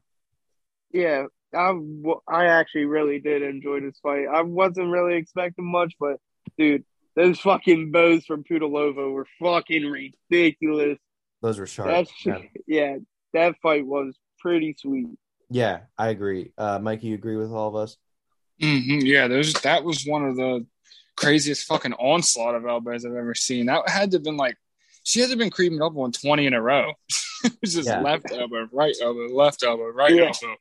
Yeah, 0.93 1.25
I 1.53 1.77
I 2.25 2.45
actually 2.45 2.85
really 2.85 3.19
did 3.19 3.41
enjoy 3.41 3.81
this 3.81 3.99
fight. 4.01 4.27
I 4.33 4.41
wasn't 4.41 4.89
really 4.89 5.15
expecting 5.15 5.69
much, 5.69 5.95
but 5.99 6.17
dude, 6.57 6.85
those 7.17 7.41
fucking 7.41 7.91
bows 7.91 8.25
from 8.25 8.45
Pudilova 8.45 9.11
were 9.11 9.27
fucking 9.41 9.83
ridiculous. 9.83 10.97
Those 11.41 11.59
were 11.59 11.67
sharp. 11.67 11.89
That's 11.89 12.25
Yeah. 12.25 12.39
yeah, 12.67 12.95
that 13.33 13.55
fight 13.61 13.85
was 13.85 14.17
pretty 14.39 14.75
sweet. 14.79 15.07
Yeah, 15.49 15.81
I 15.97 16.09
agree. 16.09 16.51
Uh, 16.57 16.79
Mike, 16.79 17.03
you 17.03 17.15
agree 17.15 17.35
with 17.37 17.51
all 17.51 17.69
of 17.69 17.75
us? 17.75 17.97
hmm 18.59 18.99
Yeah, 19.01 19.27
there's 19.27 19.53
that 19.61 19.83
was 19.83 20.05
one 20.05 20.25
of 20.25 20.35
the 20.35 20.65
craziest 21.15 21.65
fucking 21.67 21.93
onslaught 21.93 22.55
of 22.55 22.65
elbows 22.65 23.05
I've 23.05 23.15
ever 23.15 23.35
seen. 23.35 23.67
That 23.67 23.87
had 23.87 24.11
to 24.11 24.17
have 24.17 24.23
been 24.23 24.37
like 24.37 24.57
she 25.03 25.19
had 25.19 25.27
to 25.27 25.31
have 25.31 25.39
been 25.39 25.51
creeping 25.51 25.81
up 25.81 25.95
on 25.97 26.11
twenty 26.11 26.45
in 26.45 26.53
a 26.53 26.61
row. 26.61 26.93
it 27.43 27.53
was 27.61 27.73
just 27.73 27.87
Yeah. 27.89 28.01
left 28.01 28.31
elbow, 28.31 28.67
right 28.71 28.95
elbow, 29.01 29.27
left 29.27 29.63
elbow, 29.63 29.87
right 29.89 30.13
Yeah. 30.15 30.23
elbow. 30.25 30.55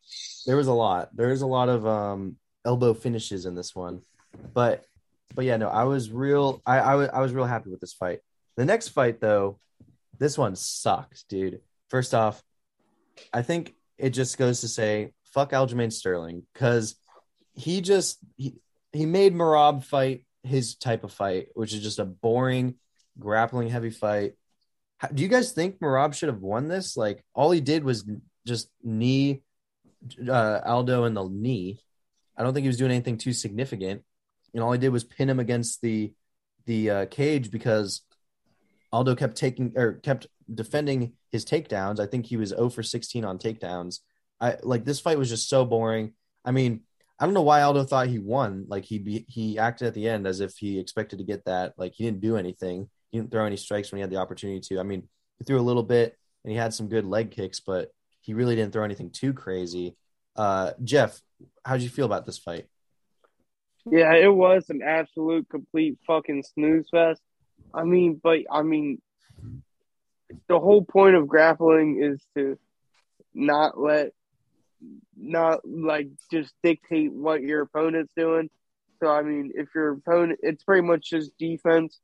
There 0.47 0.57
was 0.57 0.67
a 0.67 0.73
lot. 0.73 1.15
There 1.17 1.29
was 1.29 1.43
a 1.43 1.47
lot 1.47 1.69
of 1.69 1.87
um, 1.87 2.37
elbow 2.65 2.93
finishes 2.95 3.47
in 3.47 3.55
this 3.55 3.75
one, 3.75 4.03
but 4.53 4.85
but 5.35 5.45
yeah, 5.45 5.57
no, 5.57 5.69
I 5.69 5.85
was 5.85 6.11
real. 6.11 6.61
I 6.67 6.79
I 6.81 6.95
was 6.97 7.09
I 7.11 7.21
was 7.21 7.33
real 7.33 7.47
happy 7.47 7.71
with 7.71 7.81
this 7.81 7.95
fight. 7.95 8.21
The 8.57 8.65
next 8.65 8.89
fight 8.89 9.21
though, 9.21 9.59
this 10.19 10.37
one 10.37 10.55
sucked, 10.57 11.25
dude. 11.29 11.61
First 11.89 12.13
off, 12.15 12.43
I 13.33 13.43
think 13.43 13.75
it 13.99 14.11
just 14.11 14.39
goes 14.39 14.61
to 14.61 14.69
say 14.69 15.13
fuck 15.25 15.53
Aljamain 15.53 15.93
Sterling 15.93 16.43
because 16.53 16.97
he 17.55 17.81
just 17.81 18.19
he, 18.37 18.55
he 18.93 19.07
made 19.07 19.35
Merab 19.35 19.85
fight 19.85 20.25
his 20.43 20.75
type 20.77 21.05
of 21.05 21.13
fight, 21.13 21.49
which 21.55 21.73
is 21.73 21.81
just 21.81 21.99
a 21.99 22.05
boring 22.05 22.77
grappling 23.19 23.69
heavy 23.69 23.91
fight. 23.91 24.35
How, 24.99 25.09
do 25.09 25.23
you 25.23 25.29
guys 25.29 25.53
think 25.53 25.81
Merab 25.81 26.15
should 26.15 26.29
have 26.29 26.41
won 26.41 26.69
this? 26.69 26.97
Like 26.97 27.25
all 27.35 27.51
he 27.51 27.61
did 27.61 27.85
was 27.85 28.05
just 28.47 28.69
knee 28.83 29.43
uh, 30.29 30.61
Aldo 30.65 31.05
in 31.05 31.15
the 31.15 31.25
knee. 31.25 31.81
I 32.37 32.43
don't 32.43 32.53
think 32.53 32.65
he 32.65 32.69
was 32.69 32.77
doing 32.77 32.91
anything 32.91 33.19
too 33.19 33.33
significant. 33.33 34.03
and 34.53 34.63
all 34.63 34.73
he 34.73 34.79
did 34.79 34.91
was 34.91 35.05
pin 35.05 35.31
him 35.31 35.41
against 35.41 35.81
the 35.81 36.13
the 36.67 36.91
uh, 36.91 37.07
cage 37.07 37.51
because 37.51 38.03
Aldo 38.95 39.17
kept 39.17 39.37
taking 39.37 39.73
or 39.77 39.95
kept 39.95 40.29
defending 40.53 41.15
his 41.33 41.45
takedowns. 41.45 41.99
I 41.99 42.07
think 42.07 42.27
he 42.27 42.37
was 42.37 42.51
0 42.51 42.69
for 42.69 42.85
16 42.85 43.25
on 43.25 43.39
takedowns. 43.39 43.99
I 44.41 44.57
like 44.63 44.85
this 44.85 45.01
fight 45.01 45.19
was 45.19 45.29
just 45.29 45.49
so 45.49 45.65
boring. 45.65 46.13
I 46.45 46.53
mean, 46.53 46.83
I 47.19 47.25
don't 47.25 47.35
know 47.35 47.43
why 47.43 47.63
Aldo 47.63 47.83
thought 47.83 48.07
he 48.07 48.21
won. 48.21 48.67
Like 48.69 48.85
he 48.85 49.01
be, 49.01 49.25
he 49.29 49.59
acted 49.59 49.89
at 49.89 49.95
the 49.95 50.09
end 50.09 50.29
as 50.29 50.41
if 50.41 50.57
he 50.57 50.79
expected 50.79 51.19
to 51.19 51.25
get 51.25 51.45
that. 51.47 51.75
Like 51.77 51.95
he 51.95 52.05
didn't 52.05 52.21
do 52.21 52.37
anything. 52.37 52.89
He 53.11 53.19
didn't 53.19 53.33
throw 53.33 53.45
any 53.45 53.57
strikes 53.57 53.91
when 53.91 53.97
he 53.97 54.03
had 54.03 54.11
the 54.11 54.19
opportunity 54.19 54.61
to. 54.69 54.79
I 54.79 54.85
mean, 54.85 55.09
he 55.39 55.45
threw 55.45 55.59
a 55.59 55.63
little 55.63 55.83
bit 55.83 56.17
and 56.45 56.53
he 56.53 56.57
had 56.57 56.73
some 56.73 56.89
good 56.89 57.05
leg 57.05 57.33
kicks, 57.33 57.59
but 57.59 57.91
he 58.21 58.33
really 58.33 58.55
didn't 58.55 58.73
throw 58.73 58.85
anything 58.85 59.11
too 59.11 59.33
crazy. 59.33 59.97
Uh, 60.37 60.71
Jeff, 60.85 61.21
how 61.65 61.75
did 61.75 61.83
you 61.83 61.91
feel 61.91 62.07
about 62.07 62.27
this 62.27 62.39
fight? 62.39 62.67
Yeah, 63.91 64.15
it 64.15 64.33
was 64.33 64.71
an 64.71 64.83
absolute 64.83 65.49
complete 65.49 65.99
fucking 66.07 66.45
snooze 66.55 66.87
fest. 66.91 67.23
I 67.75 67.85
mean, 67.85 68.21
but 68.23 68.41
I 68.51 68.63
mean, 68.63 69.01
the 70.49 70.61
whole 70.61 70.85
point 70.85 71.17
of 71.17 71.29
grappling 71.29 72.03
is 72.03 72.23
to 72.37 72.59
not 73.35 73.79
let, 73.79 74.13
not 75.17 75.61
like 75.67 76.09
just 76.31 76.53
dictate 76.63 77.13
what 77.13 77.43
your 77.43 77.63
opponent's 77.63 78.13
doing. 78.17 78.51
So, 79.01 79.09
I 79.09 79.23
mean, 79.23 79.53
if 79.55 79.69
your 79.75 79.93
opponent, 79.93 80.41
it's 80.43 80.63
pretty 80.63 80.87
much 80.87 81.11
just 81.11 81.37
defense 81.39 81.99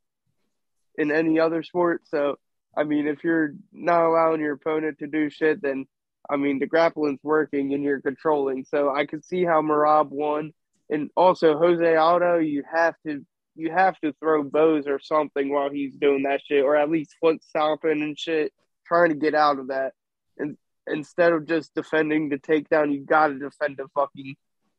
in 0.98 1.12
any 1.12 1.38
other 1.38 1.62
sport. 1.62 2.02
So, 2.09 2.38
I 2.76 2.85
mean, 2.85 3.06
if 3.06 3.22
you're 3.22 3.54
not 3.72 4.04
allowing 4.04 4.40
your 4.40 4.54
opponent 4.54 4.98
to 4.98 5.06
do 5.06 5.30
shit, 5.30 5.62
then 5.62 5.87
I 6.28 6.37
mean, 6.37 6.59
the 6.59 6.66
grappling's 6.66 7.22
working 7.22 7.74
and 7.74 7.83
you're 7.83 8.00
controlling. 8.00 8.64
So 8.64 8.94
I 8.94 9.06
could 9.06 9.24
see 9.24 9.44
how 9.44 9.62
Merab 9.62 10.11
won. 10.11 10.52
And 10.88 11.11
also 11.16 11.56
Jose 11.59 11.96
Aldo, 11.96 12.38
you 12.38 12.64
have 12.72 12.94
to 13.06 13.24
you 13.61 13.70
have 13.70 13.99
to 14.01 14.12
throw 14.14 14.42
bows 14.42 14.87
or 14.87 14.99
something 14.99 15.53
while 15.53 15.70
he's 15.70 15.94
doing 15.96 16.23
that 16.25 16.40
shit, 16.46 16.64
or 16.64 16.77
at 16.77 16.90
least 16.90 17.16
foot 17.20 17.42
stomping 17.44 18.03
and 18.03 18.18
shit, 18.18 18.53
trying 18.87 19.11
to 19.11 19.14
get 19.14 19.35
out 19.35 19.59
of 19.59 19.68
that. 19.68 19.92
And 20.38 20.57
instead 20.87 21.33
of 21.33 21.46
just 21.46 21.75
defending 21.75 22.29
the 22.29 22.38
takedown, 22.38 22.92
you 22.92 23.05
gotta 23.05 23.38
defend 23.38 23.77
the 23.77 23.88
fucking 23.94 24.37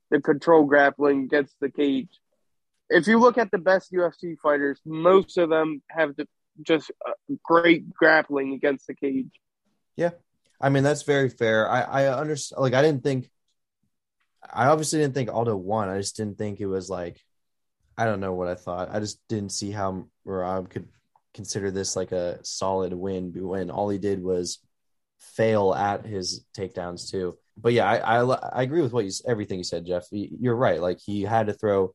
the 0.10 0.22
control 0.22 0.66
grappling 0.66 1.24
against 1.24 1.56
the 1.60 1.70
cage. 1.70 2.20
If 2.90 3.08
you 3.08 3.18
look 3.18 3.38
at 3.38 3.50
the 3.52 3.58
best 3.58 3.94
UFC 3.94 4.38
fighters, 4.38 4.80
most 4.86 5.38
of 5.38 5.50
them 5.50 5.82
have 5.90 6.16
the, 6.18 6.28
just 6.62 6.92
uh, 7.08 7.14
great 7.42 7.92
grappling 7.94 8.54
against 8.54 8.88
the 8.88 8.94
cage. 8.94 9.32
Yeah, 9.96 10.12
I 10.60 10.70
mean, 10.70 10.84
that's 10.84 11.04
very 11.04 11.30
fair. 11.30 11.70
I, 11.70 11.82
I 11.82 12.20
understand. 12.20 12.62
Like, 12.62 12.74
I 12.74 12.82
didn't 12.82 13.04
think, 13.04 13.30
I 14.54 14.68
obviously 14.68 15.00
didn't 15.00 15.14
think 15.14 15.32
Aldo 15.32 15.56
won. 15.56 15.88
I 15.88 15.98
just 15.98 16.18
didn't 16.18 16.38
think 16.38 16.60
it 16.60 16.68
was 16.68 16.90
like, 16.90 17.24
I 17.98 18.06
don't 18.06 18.20
know 18.20 18.34
what 18.34 18.48
I 18.48 18.56
thought. 18.56 18.90
I 18.92 19.00
just 19.00 19.20
didn't 19.28 19.52
see 19.52 19.72
how 19.72 20.08
Merab 20.26 20.70
could 20.70 20.88
consider 21.34 21.72
this 21.72 21.96
like 21.96 22.12
a 22.12 22.40
solid 22.44 22.94
win 22.94 23.32
when 23.36 23.70
all 23.70 23.90
he 23.90 23.98
did 23.98 24.22
was 24.24 24.60
fail 25.20 25.74
at 25.74 26.06
his 26.06 26.46
takedowns 26.58 27.10
too. 27.10 27.38
But 27.58 27.74
yeah, 27.74 27.90
I 27.90 28.20
I, 28.20 28.24
I 28.24 28.64
agree 28.64 28.82
with 28.82 28.94
what 28.94 29.06
you 29.06 29.12
everything 29.28 29.58
you 29.58 29.64
said, 29.64 29.86
Jeff. 29.86 30.08
You're 30.12 30.56
right. 30.56 30.82
Like 30.82 31.00
he 31.04 31.22
had 31.24 31.48
to 31.48 31.54
throw. 31.54 31.94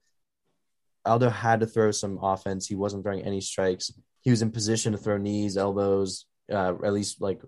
Aldo 1.05 1.31
had 1.31 1.61
to 1.61 1.67
throw 1.67 1.93
some 1.93 2.19
offense. 2.21 2.67
He 2.67 2.75
wasn't 2.75 3.05
throwing 3.05 3.23
any 3.23 3.41
strikes. 3.41 3.93
He 4.23 4.31
was 4.31 4.43
in 4.43 4.51
position 4.51 4.91
to 4.93 4.99
throw 4.99 5.19
knees, 5.19 5.57
elbows, 5.57 6.27
uh, 6.51 6.75
at 6.85 6.93
least 6.93 7.21
like 7.21 7.41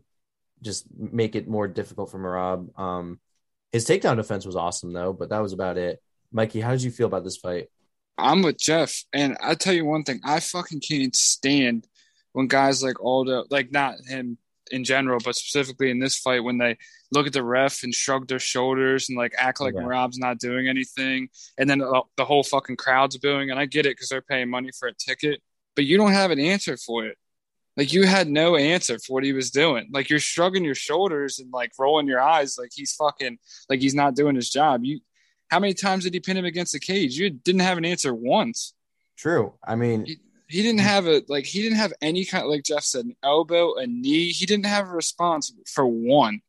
just 0.62 0.86
make 0.96 1.34
it 1.34 1.48
more 1.48 1.66
difficult 1.66 2.10
for 2.10 2.18
Merab. 2.18 2.78
Um, 2.78 3.20
his 3.72 3.86
takedown 3.86 4.16
defense 4.16 4.46
was 4.46 4.56
awesome 4.56 4.92
though, 4.92 5.12
but 5.12 5.30
that 5.30 5.42
was 5.42 5.52
about 5.52 5.76
it. 5.76 6.00
Mikey, 6.32 6.60
how 6.60 6.70
did 6.70 6.82
you 6.82 6.90
feel 6.90 7.06
about 7.06 7.24
this 7.24 7.36
fight? 7.36 7.68
I'm 8.18 8.42
with 8.42 8.58
Jeff, 8.58 9.04
and 9.12 9.36
I 9.40 9.54
tell 9.54 9.72
you 9.72 9.84
one 9.84 10.02
thing: 10.02 10.20
I 10.24 10.40
fucking 10.40 10.80
can't 10.80 11.14
stand 11.14 11.86
when 12.32 12.48
guys 12.48 12.82
like 12.82 13.00
Aldo, 13.02 13.44
like 13.50 13.72
not 13.72 13.94
him 14.06 14.38
in 14.70 14.84
general, 14.84 15.18
but 15.24 15.36
specifically 15.36 15.90
in 15.90 15.98
this 15.98 16.18
fight, 16.18 16.44
when 16.44 16.58
they 16.58 16.76
look 17.12 17.26
at 17.26 17.32
the 17.32 17.42
ref 17.42 17.82
and 17.84 17.94
shrug 17.94 18.28
their 18.28 18.38
shoulders 18.38 19.08
and 19.08 19.16
like 19.16 19.34
act 19.38 19.60
like 19.60 19.74
yeah. 19.74 19.80
Merab's 19.80 20.18
not 20.18 20.38
doing 20.38 20.68
anything, 20.68 21.28
and 21.56 21.70
then 21.70 21.78
the 21.78 22.24
whole 22.24 22.42
fucking 22.42 22.76
crowd's 22.76 23.16
booing. 23.16 23.50
And 23.50 23.58
I 23.58 23.66
get 23.66 23.86
it 23.86 23.96
because 23.96 24.08
they're 24.08 24.20
paying 24.20 24.50
money 24.50 24.70
for 24.78 24.88
a 24.88 24.94
ticket, 24.94 25.40
but 25.76 25.84
you 25.84 25.96
don't 25.96 26.12
have 26.12 26.30
an 26.30 26.40
answer 26.40 26.76
for 26.76 27.06
it. 27.06 27.16
Like 27.78 27.92
you 27.92 28.06
had 28.06 28.28
no 28.28 28.56
answer 28.56 28.98
for 28.98 29.14
what 29.14 29.24
he 29.24 29.32
was 29.32 29.52
doing. 29.52 29.88
Like 29.92 30.10
you're 30.10 30.18
shrugging 30.18 30.64
your 30.64 30.74
shoulders 30.74 31.38
and 31.38 31.52
like 31.52 31.70
rolling 31.78 32.08
your 32.08 32.20
eyes 32.20 32.58
like 32.58 32.70
he's 32.74 32.92
fucking 32.94 33.38
like 33.68 33.80
he's 33.80 33.94
not 33.94 34.16
doing 34.16 34.34
his 34.34 34.50
job. 34.50 34.80
You 34.82 34.98
how 35.48 35.58
many 35.58 35.74
times 35.74 36.04
did 36.04 36.14
he 36.14 36.20
pin 36.20 36.36
him 36.36 36.44
against 36.44 36.72
the 36.72 36.80
cage? 36.80 37.18
You 37.18 37.30
didn't 37.30 37.62
have 37.62 37.78
an 37.78 37.84
answer 37.84 38.14
once. 38.14 38.74
True. 39.16 39.54
I 39.64 39.74
mean 39.74 40.06
he, 40.06 40.18
he 40.48 40.62
didn't 40.62 40.80
have 40.80 41.06
a 41.06 41.22
like 41.28 41.44
he 41.44 41.62
didn't 41.62 41.78
have 41.78 41.92
any 42.00 42.24
kind 42.24 42.46
like 42.46 42.64
Jeff 42.64 42.82
said, 42.82 43.04
an 43.04 43.16
elbow, 43.22 43.74
a 43.74 43.86
knee. 43.86 44.30
He 44.30 44.46
didn't 44.46 44.66
have 44.66 44.88
a 44.88 44.92
response 44.92 45.52
for 45.66 45.86
one. 45.86 46.40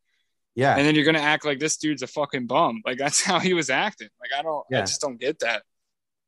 Yeah. 0.56 0.76
And 0.76 0.86
then 0.86 0.96
you're 0.96 1.06
gonna 1.06 1.20
act 1.20 1.46
like 1.46 1.60
this 1.60 1.78
dude's 1.78 2.02
a 2.02 2.08
fucking 2.08 2.48
bum. 2.48 2.82
Like 2.86 2.98
that's 2.98 3.22
how 3.24 3.40
he 3.40 3.54
was 3.54 3.70
acting. 3.70 4.10
Like 4.20 4.40
I 4.40 4.44
don't 4.44 4.66
yeah. 4.70 4.80
I 4.80 4.82
just 4.82 5.02
don't 5.02 5.20
get 5.20 5.40
that. 5.40 5.64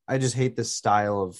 I 0.07 0.17
just 0.17 0.35
hate 0.35 0.55
this 0.55 0.71
style 0.71 1.21
of 1.21 1.39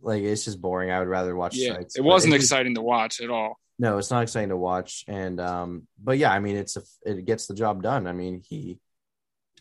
like 0.00 0.22
it's 0.22 0.44
just 0.44 0.60
boring. 0.60 0.90
I 0.90 0.98
would 0.98 1.08
rather 1.08 1.34
watch 1.34 1.56
yeah. 1.56 1.78
It 1.94 2.02
wasn't 2.02 2.34
exciting 2.34 2.74
to 2.74 2.82
watch 2.82 3.20
at 3.20 3.30
all. 3.30 3.58
No, 3.78 3.98
it's 3.98 4.10
not 4.10 4.22
exciting 4.22 4.50
to 4.50 4.56
watch. 4.56 5.04
And 5.08 5.40
um, 5.40 5.88
but 6.02 6.18
yeah, 6.18 6.32
I 6.32 6.38
mean, 6.38 6.56
it's 6.56 6.76
a, 6.76 6.82
it 7.04 7.24
gets 7.24 7.46
the 7.46 7.54
job 7.54 7.82
done. 7.82 8.06
I 8.06 8.12
mean, 8.12 8.42
he, 8.46 8.78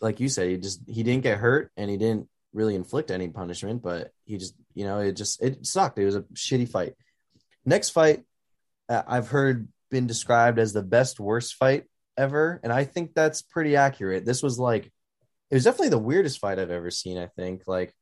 like 0.03 0.19
you 0.19 0.27
said, 0.27 0.49
he 0.49 0.57
just 0.57 0.81
he 0.85 1.01
didn't 1.01 1.23
get 1.23 1.37
hurt 1.37 1.71
and 1.77 1.89
he 1.89 1.97
didn't 1.97 2.27
really 2.53 2.75
inflict 2.75 3.09
any 3.09 3.29
punishment, 3.29 3.81
but 3.81 4.11
he 4.25 4.37
just 4.37 4.53
you 4.75 4.83
know 4.83 4.99
it 4.99 5.13
just 5.13 5.41
it 5.41 5.65
sucked. 5.65 5.97
It 5.97 6.05
was 6.05 6.15
a 6.15 6.23
shitty 6.33 6.69
fight. 6.69 6.93
Next 7.65 7.91
fight, 7.91 8.23
uh, 8.89 9.03
I've 9.07 9.29
heard 9.29 9.69
been 9.89 10.05
described 10.05 10.59
as 10.59 10.73
the 10.73 10.83
best 10.83 11.19
worst 11.19 11.55
fight 11.55 11.85
ever, 12.17 12.59
and 12.63 12.73
I 12.73 12.83
think 12.83 13.13
that's 13.13 13.41
pretty 13.41 13.77
accurate. 13.77 14.25
This 14.25 14.43
was 14.43 14.59
like 14.59 14.91
it 15.49 15.55
was 15.55 15.63
definitely 15.63 15.89
the 15.89 15.99
weirdest 15.99 16.39
fight 16.39 16.59
I've 16.59 16.69
ever 16.69 16.91
seen. 16.91 17.17
I 17.17 17.27
think 17.27 17.63
like 17.65 17.93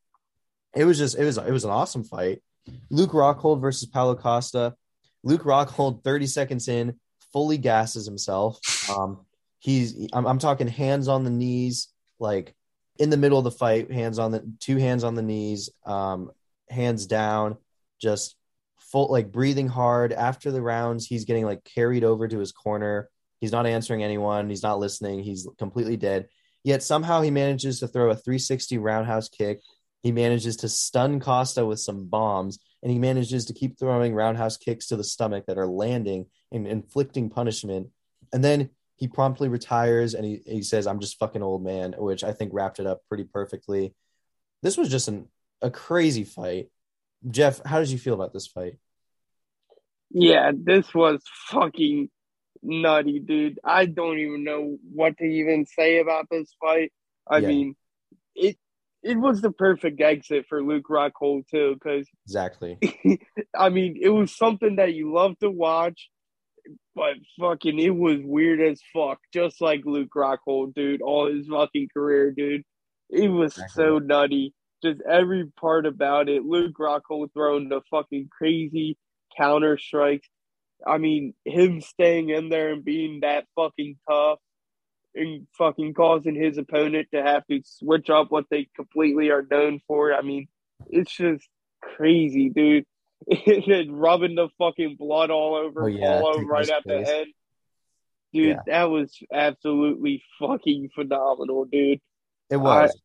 it 0.74 0.84
was 0.84 0.98
just 0.98 1.16
it 1.16 1.24
was 1.24 1.38
it 1.38 1.52
was 1.52 1.64
an 1.64 1.70
awesome 1.70 2.02
fight. 2.02 2.42
Luke 2.90 3.12
Rockhold 3.12 3.60
versus 3.60 3.88
Paulo 3.88 4.16
Costa. 4.16 4.74
Luke 5.24 5.44
Rockhold, 5.44 6.02
30 6.02 6.26
seconds 6.26 6.66
in, 6.66 6.98
fully 7.32 7.56
gasses 7.56 8.06
himself. 8.06 8.58
Um, 8.90 9.24
he's 9.60 10.08
I'm, 10.12 10.26
I'm 10.26 10.38
talking 10.38 10.66
hands 10.66 11.08
on 11.08 11.24
the 11.24 11.30
knees, 11.30 11.88
like 12.22 12.54
in 12.98 13.10
the 13.10 13.16
middle 13.16 13.38
of 13.38 13.44
the 13.44 13.50
fight, 13.50 13.92
hands 13.92 14.18
on 14.18 14.32
the 14.32 14.50
two 14.60 14.76
hands 14.76 15.04
on 15.04 15.14
the 15.14 15.22
knees, 15.22 15.68
um, 15.84 16.30
hands 16.70 17.06
down, 17.06 17.58
just 18.00 18.36
full 18.78 19.10
like 19.10 19.30
breathing 19.30 19.68
hard. 19.68 20.12
After 20.12 20.50
the 20.50 20.62
rounds, 20.62 21.06
he's 21.06 21.26
getting 21.26 21.44
like 21.44 21.64
carried 21.64 22.04
over 22.04 22.26
to 22.26 22.38
his 22.38 22.52
corner. 22.52 23.10
He's 23.40 23.52
not 23.52 23.66
answering 23.66 24.02
anyone. 24.02 24.48
He's 24.48 24.62
not 24.62 24.78
listening. 24.78 25.22
He's 25.22 25.46
completely 25.58 25.96
dead. 25.96 26.28
Yet 26.64 26.82
somehow 26.82 27.20
he 27.20 27.30
manages 27.30 27.80
to 27.80 27.88
throw 27.88 28.10
a 28.10 28.14
360 28.14 28.78
roundhouse 28.78 29.28
kick 29.28 29.60
he 30.02 30.12
manages 30.12 30.56
to 30.58 30.68
stun 30.68 31.20
Costa 31.20 31.64
with 31.64 31.78
some 31.78 32.06
bombs, 32.06 32.58
and 32.82 32.90
he 32.90 32.98
manages 32.98 33.46
to 33.46 33.54
keep 33.54 33.78
throwing 33.78 34.14
roundhouse 34.14 34.56
kicks 34.56 34.88
to 34.88 34.96
the 34.96 35.04
stomach 35.04 35.46
that 35.46 35.58
are 35.58 35.66
landing 35.66 36.26
and 36.50 36.66
inflicting 36.66 37.30
punishment. 37.30 37.88
And 38.32 38.42
then 38.42 38.70
he 39.02 39.08
promptly 39.08 39.48
retires 39.48 40.14
and 40.14 40.24
he, 40.24 40.42
he 40.46 40.62
says, 40.62 40.86
I'm 40.86 41.00
just 41.00 41.18
fucking 41.18 41.42
old 41.42 41.64
man, 41.64 41.92
which 41.98 42.22
I 42.22 42.30
think 42.32 42.52
wrapped 42.54 42.78
it 42.78 42.86
up 42.86 43.00
pretty 43.08 43.24
perfectly. 43.24 43.96
This 44.62 44.76
was 44.76 44.88
just 44.88 45.08
an, 45.08 45.26
a 45.60 45.72
crazy 45.72 46.22
fight. 46.22 46.68
Jeff, 47.28 47.60
how 47.66 47.80
did 47.80 47.88
you 47.88 47.98
feel 47.98 48.14
about 48.14 48.32
this 48.32 48.46
fight? 48.46 48.76
Yeah, 50.12 50.52
this 50.54 50.94
was 50.94 51.20
fucking 51.48 52.10
nutty, 52.62 53.18
dude. 53.18 53.58
I 53.64 53.86
don't 53.86 54.20
even 54.20 54.44
know 54.44 54.78
what 54.94 55.18
to 55.18 55.24
even 55.24 55.66
say 55.66 55.98
about 55.98 56.28
this 56.30 56.54
fight. 56.60 56.92
I 57.28 57.38
yeah. 57.38 57.48
mean, 57.48 57.74
it 58.36 58.56
it 59.02 59.16
was 59.16 59.40
the 59.40 59.50
perfect 59.50 60.00
exit 60.00 60.46
for 60.48 60.62
Luke 60.62 60.86
Rockhold 60.88 61.48
too, 61.48 61.74
because 61.74 62.08
exactly. 62.24 62.78
I 63.58 63.68
mean, 63.68 63.98
it 64.00 64.10
was 64.10 64.36
something 64.36 64.76
that 64.76 64.94
you 64.94 65.12
love 65.12 65.36
to 65.40 65.50
watch, 65.50 66.08
but 66.94 67.14
fucking, 67.40 67.78
it 67.78 67.94
was 67.94 68.18
weird 68.22 68.60
as 68.60 68.80
fuck. 68.94 69.18
Just 69.32 69.60
like 69.60 69.82
Luke 69.84 70.10
Rockhold, 70.14 70.74
dude, 70.74 71.02
all 71.02 71.32
his 71.32 71.46
fucking 71.46 71.88
career, 71.92 72.30
dude. 72.30 72.62
It 73.10 73.28
was 73.28 73.52
exactly. 73.52 73.84
so 73.84 73.98
nutty. 73.98 74.54
Just 74.82 75.00
every 75.08 75.46
part 75.60 75.86
about 75.86 76.28
it. 76.28 76.44
Luke 76.44 76.76
Rockhold 76.78 77.32
throwing 77.32 77.68
the 77.68 77.82
fucking 77.90 78.28
crazy 78.36 78.96
counter 79.36 79.78
strikes. 79.78 80.28
I 80.86 80.98
mean, 80.98 81.34
him 81.44 81.80
staying 81.80 82.30
in 82.30 82.48
there 82.48 82.72
and 82.72 82.84
being 82.84 83.20
that 83.20 83.44
fucking 83.54 83.96
tough 84.08 84.38
and 85.14 85.46
fucking 85.56 85.94
causing 85.94 86.34
his 86.34 86.58
opponent 86.58 87.08
to 87.14 87.22
have 87.22 87.46
to 87.46 87.60
switch 87.64 88.10
up 88.10 88.30
what 88.30 88.46
they 88.50 88.68
completely 88.74 89.30
are 89.30 89.46
known 89.48 89.80
for. 89.86 90.12
I 90.12 90.22
mean, 90.22 90.48
it's 90.88 91.14
just 91.14 91.46
crazy, 91.80 92.48
dude. 92.48 92.84
Rubbing 93.90 94.34
the 94.34 94.48
fucking 94.58 94.96
blood 94.98 95.30
all 95.30 95.54
over 95.54 95.84
oh, 95.84 95.86
yeah, 95.86 96.20
Paulo 96.20 96.40
right 96.42 96.68
at 96.68 96.82
the 96.84 96.96
end. 96.96 97.26
Dude, 98.32 98.48
yeah. 98.48 98.60
that 98.66 98.84
was 98.84 99.18
absolutely 99.32 100.22
fucking 100.38 100.90
phenomenal, 100.94 101.66
dude. 101.66 102.00
It 102.50 102.56
was. 102.56 102.98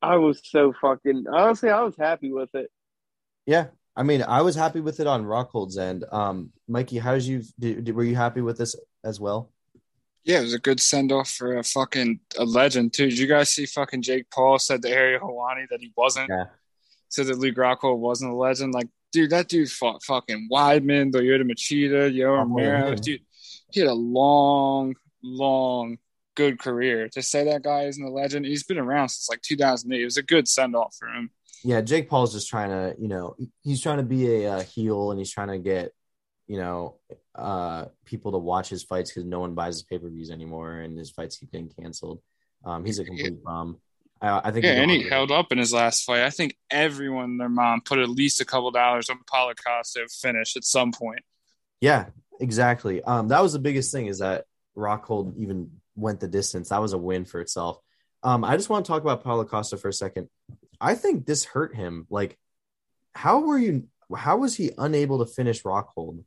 I 0.00 0.16
was 0.16 0.40
so 0.44 0.74
fucking 0.80 1.24
honestly, 1.32 1.70
I 1.70 1.82
was 1.82 1.96
happy 1.96 2.30
with 2.30 2.54
it. 2.54 2.70
Yeah, 3.46 3.68
I 3.96 4.02
mean, 4.02 4.22
I 4.22 4.42
was 4.42 4.54
happy 4.54 4.80
with 4.80 5.00
it 5.00 5.06
on 5.06 5.24
Rockhold's 5.24 5.78
end. 5.78 6.04
Um, 6.12 6.50
Mikey, 6.68 6.98
how 6.98 7.14
did 7.14 7.24
you? 7.24 7.42
Did, 7.58 7.94
were 7.94 8.04
you 8.04 8.16
happy 8.16 8.40
with 8.40 8.58
this 8.58 8.76
as 9.02 9.18
well? 9.18 9.50
Yeah, 10.24 10.38
it 10.38 10.42
was 10.42 10.54
a 10.54 10.58
good 10.58 10.80
send 10.80 11.12
off 11.12 11.30
for 11.30 11.56
a 11.56 11.62
fucking 11.62 12.20
a 12.38 12.44
legend 12.44 12.92
too. 12.94 13.10
Did 13.10 13.18
you 13.18 13.26
guys 13.26 13.50
see 13.50 13.66
fucking 13.66 14.02
Jake 14.02 14.30
Paul 14.30 14.58
said 14.58 14.82
to 14.82 14.88
Ariel 14.88 15.20
Helwani 15.20 15.68
that 15.70 15.80
he 15.80 15.92
wasn't? 15.96 16.28
Yeah. 16.30 16.46
Said 17.14 17.28
that 17.28 17.38
Luke 17.38 17.54
Rockhold 17.54 17.98
wasn't 17.98 18.32
a 18.32 18.34
legend. 18.34 18.74
Like, 18.74 18.88
dude, 19.12 19.30
that 19.30 19.46
dude 19.48 19.70
fought 19.70 20.02
fucking 20.02 20.48
Weidman, 20.52 21.12
Lyoto 21.12 21.42
Machida, 21.48 22.12
Yo 22.12 22.32
Oh, 22.32 22.36
Romero. 22.38 22.88
yeah. 22.90 22.94
Dude, 22.96 23.20
he 23.70 23.78
had 23.78 23.88
a 23.88 23.94
long, 23.94 24.96
long, 25.22 25.98
good 26.34 26.58
career. 26.58 27.08
To 27.10 27.22
say 27.22 27.44
that 27.44 27.62
guy 27.62 27.82
isn't 27.84 28.02
a 28.04 28.10
legend, 28.10 28.46
he's 28.46 28.64
been 28.64 28.78
around 28.78 29.10
since 29.10 29.28
like 29.30 29.42
2008. 29.42 30.00
It 30.00 30.04
was 30.04 30.16
a 30.16 30.24
good 30.24 30.48
send 30.48 30.74
off 30.74 30.96
for 30.98 31.06
him. 31.06 31.30
Yeah, 31.62 31.82
Jake 31.82 32.10
Paul's 32.10 32.32
just 32.32 32.48
trying 32.48 32.70
to, 32.70 33.00
you 33.00 33.06
know, 33.06 33.36
he's 33.62 33.80
trying 33.80 33.98
to 33.98 34.02
be 34.02 34.42
a, 34.44 34.52
uh 34.54 34.62
heel 34.64 35.12
and 35.12 35.20
he's 35.20 35.30
trying 35.30 35.48
to 35.48 35.58
get, 35.58 35.92
you 36.48 36.58
know, 36.58 36.96
uh, 37.36 37.84
people 38.04 38.32
to 38.32 38.38
watch 38.38 38.68
his 38.68 38.82
fights 38.82 39.10
because 39.12 39.24
no 39.24 39.38
one 39.38 39.54
buys 39.54 39.76
his 39.76 39.82
pay 39.84 39.98
per 39.98 40.08
views 40.10 40.30
anymore 40.32 40.72
and 40.80 40.98
his 40.98 41.10
fights 41.12 41.38
keep 41.38 41.52
getting 41.52 41.70
canceled. 41.80 42.20
Um, 42.64 42.84
he's 42.84 42.98
a 42.98 43.04
complete 43.04 43.42
bum. 43.44 43.78
I, 44.20 44.40
I 44.44 44.50
think. 44.50 44.64
Yeah, 44.64 44.72
and 44.72 44.90
he 44.90 45.02
held 45.02 45.30
up 45.30 45.52
in 45.52 45.58
his 45.58 45.72
last 45.72 46.04
fight. 46.04 46.22
I 46.22 46.30
think 46.30 46.56
everyone 46.70 47.38
their 47.38 47.48
mom 47.48 47.80
put 47.80 47.98
at 47.98 48.08
least 48.08 48.40
a 48.40 48.44
couple 48.44 48.70
dollars 48.70 49.10
on 49.10 49.18
Paulo 49.26 49.52
Costa 49.54 50.00
to 50.00 50.08
finish 50.08 50.56
at 50.56 50.64
some 50.64 50.92
point. 50.92 51.22
Yeah, 51.80 52.06
exactly. 52.40 53.02
Um, 53.02 53.28
that 53.28 53.42
was 53.42 53.52
the 53.52 53.58
biggest 53.58 53.92
thing 53.92 54.06
is 54.06 54.18
that 54.18 54.44
Rockhold 54.76 55.36
even 55.38 55.70
went 55.96 56.20
the 56.20 56.28
distance. 56.28 56.70
That 56.70 56.80
was 56.80 56.92
a 56.92 56.98
win 56.98 57.24
for 57.24 57.40
itself. 57.40 57.78
Um, 58.22 58.44
I 58.44 58.56
just 58.56 58.70
want 58.70 58.86
to 58.86 58.90
talk 58.90 59.02
about 59.02 59.22
Paulo 59.22 59.44
Costa 59.44 59.76
for 59.76 59.88
a 59.88 59.92
second. 59.92 60.28
I 60.80 60.94
think 60.94 61.26
this 61.26 61.44
hurt 61.44 61.74
him. 61.74 62.06
Like, 62.10 62.38
how 63.14 63.40
were 63.40 63.58
you? 63.58 63.88
How 64.14 64.38
was 64.38 64.56
he 64.56 64.70
unable 64.76 65.24
to 65.24 65.30
finish 65.30 65.62
Rockhold? 65.62 66.24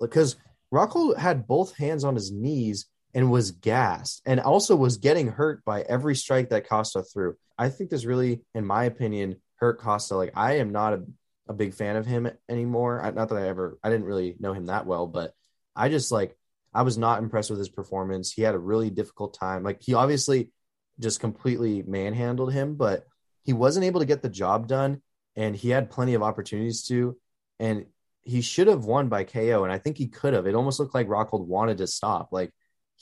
Because 0.00 0.36
Rockhold 0.72 1.18
had 1.18 1.46
both 1.46 1.76
hands 1.76 2.04
on 2.04 2.14
his 2.14 2.32
knees 2.32 2.86
and 3.14 3.30
was 3.30 3.50
gassed, 3.50 4.22
and 4.24 4.40
also 4.40 4.74
was 4.74 4.96
getting 4.96 5.28
hurt 5.28 5.64
by 5.64 5.82
every 5.82 6.16
strike 6.16 6.50
that 6.50 6.68
Costa 6.68 7.02
threw. 7.02 7.36
I 7.58 7.68
think 7.68 7.90
this 7.90 8.04
really, 8.04 8.42
in 8.54 8.64
my 8.64 8.84
opinion, 8.84 9.36
hurt 9.56 9.78
Costa. 9.78 10.16
Like, 10.16 10.32
I 10.34 10.56
am 10.58 10.72
not 10.72 10.94
a 10.94 11.04
a 11.48 11.54
big 11.54 11.74
fan 11.74 11.96
of 11.96 12.06
him 12.06 12.30
anymore. 12.48 13.00
I, 13.02 13.10
not 13.10 13.28
that 13.28 13.38
I 13.38 13.48
ever, 13.48 13.78
I 13.82 13.90
didn't 13.90 14.06
really 14.06 14.36
know 14.38 14.52
him 14.52 14.66
that 14.66 14.86
well, 14.86 15.06
but 15.06 15.32
I 15.74 15.88
just 15.88 16.12
like, 16.12 16.36
I 16.74 16.82
was 16.82 16.96
not 16.96 17.22
impressed 17.22 17.50
with 17.50 17.58
his 17.58 17.68
performance. 17.68 18.32
He 18.32 18.42
had 18.42 18.54
a 18.54 18.58
really 18.58 18.90
difficult 18.90 19.34
time. 19.38 19.62
Like, 19.62 19.82
he 19.82 19.94
obviously 19.94 20.50
just 20.98 21.20
completely 21.20 21.82
manhandled 21.82 22.52
him, 22.52 22.76
but 22.76 23.06
he 23.42 23.52
wasn't 23.52 23.84
able 23.84 24.00
to 24.00 24.06
get 24.06 24.22
the 24.22 24.28
job 24.28 24.68
done. 24.68 25.02
And 25.36 25.54
he 25.54 25.70
had 25.70 25.90
plenty 25.90 26.14
of 26.14 26.22
opportunities 26.22 26.82
to. 26.84 27.16
And 27.58 27.86
he 28.22 28.40
should 28.40 28.68
have 28.68 28.84
won 28.84 29.08
by 29.08 29.24
KO. 29.24 29.64
And 29.64 29.72
I 29.72 29.78
think 29.78 29.98
he 29.98 30.08
could 30.08 30.32
have. 30.32 30.46
It 30.46 30.54
almost 30.54 30.80
looked 30.80 30.94
like 30.94 31.08
Rockhold 31.08 31.46
wanted 31.46 31.78
to 31.78 31.86
stop. 31.86 32.28
Like, 32.32 32.52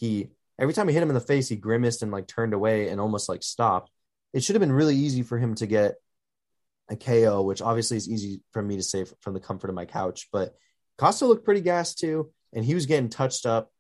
he, 0.01 0.31
every 0.59 0.75
time 0.75 0.89
he 0.89 0.95
hit 0.95 1.03
him 1.03 1.11
in 1.11 1.15
the 1.15 1.21
face, 1.21 1.49
he 1.49 1.57
grimaced 1.57 2.03
and 2.03 2.11
like 2.11 2.27
turned 2.27 2.55
away 2.55 2.89
and 2.89 3.01
almost 3.01 3.29
like 3.29 3.43
stopped. 3.43 3.91
It 4.33 4.43
should 4.43 4.57
have 4.57 4.61
been 4.61 4.73
really 4.73 4.97
easy 4.97 5.23
for 5.23 5.39
him 5.39 5.55
to 5.57 5.67
get 5.67 5.97
a 6.89 6.97
KO, 6.97 7.43
which 7.43 7.63
obviously 7.63 7.99
is 7.99 8.09
easy 8.09 8.41
for 8.53 8.63
me 8.63 8.77
to 8.77 8.83
say 8.83 9.05
from 9.21 9.35
the 9.35 9.41
comfort 9.41 9.69
of 9.69 9.77
my 9.77 9.85
couch. 9.85 10.29
But 10.33 10.55
Costa 10.99 11.27
looked 11.27 11.45
pretty 11.45 11.61
gassed 11.61 11.99
too, 11.99 12.31
and 12.53 12.65
he 12.65 12.75
was 12.75 12.87
getting 12.87 13.11
touched 13.11 13.47
up. 13.47 13.71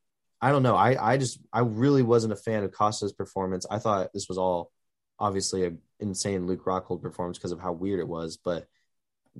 I 0.40 0.50
don't 0.50 0.62
know. 0.62 0.76
I 0.76 1.12
I 1.12 1.16
just 1.16 1.40
I 1.52 1.60
really 1.60 2.02
wasn't 2.02 2.32
a 2.32 2.36
fan 2.36 2.64
of 2.64 2.72
Costa's 2.72 3.12
performance. 3.12 3.66
I 3.70 3.78
thought 3.78 4.12
this 4.12 4.28
was 4.28 4.38
all 4.38 4.70
obviously 5.18 5.66
a 5.66 5.72
insane 5.98 6.46
Luke 6.46 6.64
Rockhold 6.64 7.02
performance 7.02 7.38
because 7.38 7.52
of 7.52 7.60
how 7.60 7.72
weird 7.72 8.00
it 8.00 8.08
was. 8.08 8.36
But 8.36 8.66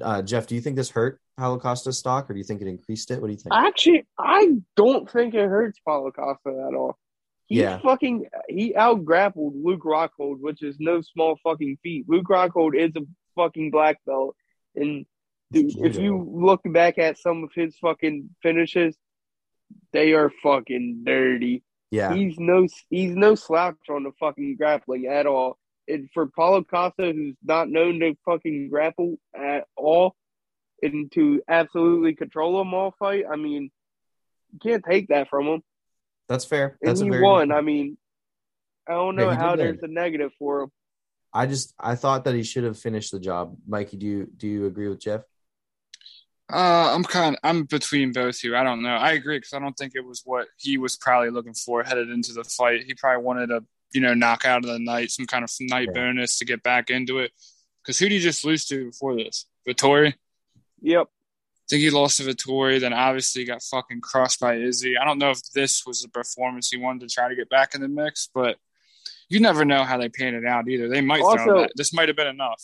uh, 0.01 0.23
Jeff, 0.23 0.47
do 0.47 0.55
you 0.55 0.61
think 0.61 0.77
this 0.77 0.91
hurt 0.91 1.21
Paulo 1.37 1.59
Costa's 1.59 1.99
stock, 1.99 2.29
or 2.31 2.35
do 2.35 2.39
you 2.39 2.45
think 2.45 2.61
it 2.63 2.69
increased 2.69 3.11
it? 3.11 3.21
What 3.21 3.29
do 3.29 3.33
you 3.33 3.39
think? 3.39 3.55
Actually, 3.55 4.07
I 4.19 4.57
don't 4.77 5.11
think 5.11 5.35
it 5.35 5.49
hurts 5.49 5.79
Paulo 5.85 6.11
Costa 6.11 6.67
at 6.69 6.75
all. 6.75 6.97
He 7.47 7.61
Yeah. 7.61 7.79
fucking 7.81 8.27
he 8.49 8.77
out 8.77 9.05
grappled 9.05 9.55
Luke 9.57 9.83
Rockhold, 9.83 10.41
which 10.41 10.63
is 10.63 10.77
no 10.79 11.01
small 11.01 11.37
fucking 11.43 11.79
feat. 11.83 12.09
Luke 12.09 12.27
Rockhold 12.29 12.77
is 12.77 12.93
a 12.97 13.05
fucking 13.35 13.71
black 13.73 13.99
belt, 14.07 14.37
and 14.77 15.05
dude, 15.51 15.77
if 15.79 15.97
you 15.97 16.23
look 16.31 16.61
back 16.65 16.99
at 16.99 17.19
some 17.19 17.43
of 17.43 17.51
his 17.55 17.77
fucking 17.79 18.31
finishes, 18.43 18.97
they 19.93 20.13
are 20.13 20.31
fucking 20.43 21.03
dirty. 21.05 21.65
yeah, 21.91 22.15
He's 22.15 22.39
no 22.39 22.69
he's 22.89 23.17
no 23.17 23.35
slouch 23.35 23.77
on 23.89 24.05
the 24.05 24.13
fucking 24.21 24.57
grappling 24.57 25.07
at 25.07 25.27
all. 25.27 25.59
And 25.89 26.09
for 26.15 26.27
Paulo 26.27 26.63
Costa, 26.63 27.13
who's 27.13 27.37
not 27.43 27.69
known 27.69 28.01
to 28.01 28.15
fucking 28.25 28.69
grapple 28.71 29.17
at 29.35 29.67
all, 29.77 30.15
and 30.83 31.11
to 31.13 31.43
absolutely 31.49 32.15
control 32.15 32.61
him 32.61 32.73
all 32.75 32.95
fight, 32.99 33.25
I 33.31 33.37
mean, 33.37 33.71
you 34.53 34.59
can't 34.63 34.85
take 34.89 35.09
that 35.09 35.29
from 35.29 35.47
him. 35.47 35.63
that's 36.29 36.45
fair. 36.45 36.79
And 36.81 36.89
That's 36.91 37.01
a 37.01 37.05
he 37.05 37.11
very 37.11 37.23
won. 37.23 37.51
I 37.53 37.61
mean, 37.61 37.97
I 38.89 38.93
don't 38.93 39.17
know 39.17 39.29
he 39.31 39.37
did 39.37 39.41
how 39.41 39.51
win. 39.51 39.59
there's 39.59 39.79
a 39.83 39.89
negative 39.89 40.31
for 40.39 40.63
him. 40.63 40.71
I 41.33 41.47
just 41.47 41.75
I 41.79 41.95
thought 41.95 42.25
that 42.25 42.35
he 42.35 42.43
should 42.43 42.65
have 42.65 42.79
finished 42.79 43.13
the 43.13 43.21
job. 43.21 43.57
Mikey, 43.67 43.97
do 43.97 44.07
you 44.07 44.29
do 44.37 44.49
you 44.49 44.67
agree 44.67 44.89
with 44.89 45.01
Jeff? 45.01 45.23
Uh, 46.53 46.93
I'm 46.93 47.05
kind 47.05 47.37
of 47.37 47.41
I'm 47.45 47.65
between 47.65 48.13
both 48.13 48.39
here. 48.41 48.57
I 48.57 48.65
don't 48.65 48.83
know. 48.83 48.97
I 48.97 49.13
agree 49.13 49.39
because 49.39 49.53
I 49.53 49.61
don't 49.61 49.77
think 49.77 49.93
it 49.95 50.05
was 50.05 50.23
what 50.25 50.49
he 50.57 50.79
was 50.79 50.97
probably 50.97 51.31
looking 51.31 51.55
for 51.55 51.85
headed 51.85 52.11
into 52.11 52.33
the 52.33 52.43
fight. 52.43 52.83
He 52.85 52.95
probably 52.95 53.23
wanted 53.25 53.51
a 53.53 53.63
you 53.93 54.01
know 54.01 54.15
knockout 54.15 54.65
of 54.65 54.71
the 54.71 54.79
night, 54.79 55.11
some 55.11 55.27
kind 55.27 55.45
of 55.45 55.51
night 55.61 55.89
Yeah. 55.95 56.01
bonus 56.01 56.39
to 56.39 56.45
get 56.45 56.63
back 56.63 56.91
into 56.91 57.19
it. 57.19 57.33
Because 57.83 57.99
who 57.99 58.09
did 58.09 58.17
he 58.17 58.21
just 58.21 58.45
lose 58.45 58.67
to 58.67 58.87
before 58.87 59.17
this? 59.17 59.47
Vettori. 59.67 60.15
Yep. 60.83 61.07
I 61.09 61.67
think 61.69 61.83
he 61.83 61.91
lost 61.91 62.17
to 62.19 62.25
Vettori, 62.25 62.81
then 62.81 62.93
obviously 62.93 63.45
got 63.45 63.63
fucking 63.63 64.01
crushed 64.01 64.41
by 64.41 64.57
Izzy. 64.57 64.97
I 64.99 65.05
don't 65.05 65.19
know 65.19 65.31
if 65.31 65.41
this 65.53 65.87
was 65.87 66.03
the 66.03 66.09
performance 66.09 66.69
he 66.71 66.77
wanted 66.79 67.09
to 67.09 67.15
try 67.15 67.29
to 67.29 67.37
get 67.37 67.49
back 67.49 67.75
in 67.75 67.81
the 67.81 67.89
mix, 67.89 68.29
but 68.35 68.57
you 69.29 69.39
never 69.41 69.65
know 69.65 69.85
how 69.85 69.97
they 69.97 70.09
pan 70.09 70.35
it 70.35 70.45
out 70.45 70.69
either. 70.69 70.89
They 70.89 71.01
might 71.01 71.23
Also- 71.23 71.45
throw 71.45 71.61
that. 71.63 71.73
This 71.77 71.93
might 71.95 72.09
have 72.09 72.17
been 72.17 72.27
enough. 72.27 72.63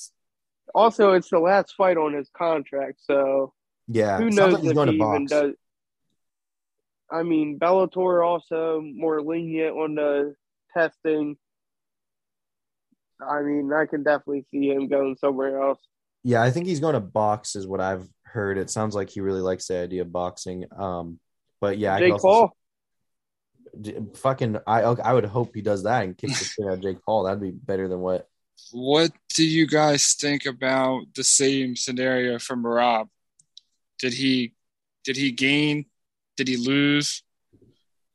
Also, 0.75 1.13
it's 1.13 1.31
the 1.31 1.39
last 1.39 1.75
fight 1.77 1.97
on 1.97 2.13
his 2.13 2.29
contract, 2.37 3.01
so 3.05 3.55
Yeah, 3.87 4.19
who 4.19 4.31
knows 4.31 4.55
like 4.55 4.65
if 4.65 4.75
going 4.75 4.89
he 4.93 4.99
to 4.99 5.05
even 5.05 5.27
does. 5.27 5.55
I 7.09 7.23
mean, 7.23 7.59
Bellator 7.61 8.27
also 8.27 8.81
more 8.81 9.23
lenient 9.23 9.77
on 9.77 9.95
the 9.95 10.35
testing. 10.77 11.37
I 13.21 13.41
mean, 13.43 13.73
I 13.73 13.87
can 13.87 14.03
definitely 14.03 14.45
see 14.51 14.69
him 14.69 14.89
going 14.89 15.17
somewhere 15.19 15.63
else. 15.63 15.81
Yeah, 16.23 16.43
I 16.43 16.51
think 16.51 16.67
he's 16.67 16.81
going 16.81 16.95
to 16.95 17.01
box, 17.01 17.57
is 17.57 17.67
what 17.67 17.81
I've 17.81 18.07
heard. 18.25 18.59
It 18.59 18.69
sounds 18.69 18.95
like 18.95 19.11
he 19.11 19.21
really 19.21 19.41
likes 19.41 19.69
the 19.69 19.79
idea 19.79 20.03
of 20.03 20.13
boxing. 20.13 20.65
Um, 20.77 21.19
but 21.61 21.79
yeah, 21.79 21.95
I 21.95 22.01
Jake 22.01 22.13
also 22.13 22.29
Paul. 22.29 22.57
see- 23.85 23.95
fucking, 24.15 24.59
I 24.67 24.83
I 24.83 25.13
would 25.13 25.25
hope 25.25 25.55
he 25.55 25.63
does 25.63 25.85
that 25.85 26.05
and 26.05 26.17
kicks 26.19 26.39
the 26.41 26.45
shit 26.45 26.67
out 26.67 26.75
of 26.75 26.81
Jake 26.83 26.99
Paul. 27.05 27.25
That'd 27.25 27.41
be 27.41 27.51
better 27.53 27.89
than 27.89 28.01
what. 28.01 28.29
What 28.73 29.13
do 29.35 29.47
you 29.47 29.67
guys 29.67 30.15
think 30.15 30.47
about 30.47 31.03
the 31.15 31.25
same 31.25 31.77
scenario 31.77 32.39
from 32.39 32.67
Rob? 32.67 33.09
Did 33.99 34.15
he 34.15 34.55
did 35.05 35.17
he 35.17 35.31
gain? 35.31 35.87
Did 36.37 36.49
he 36.49 36.57
lose? 36.57 37.23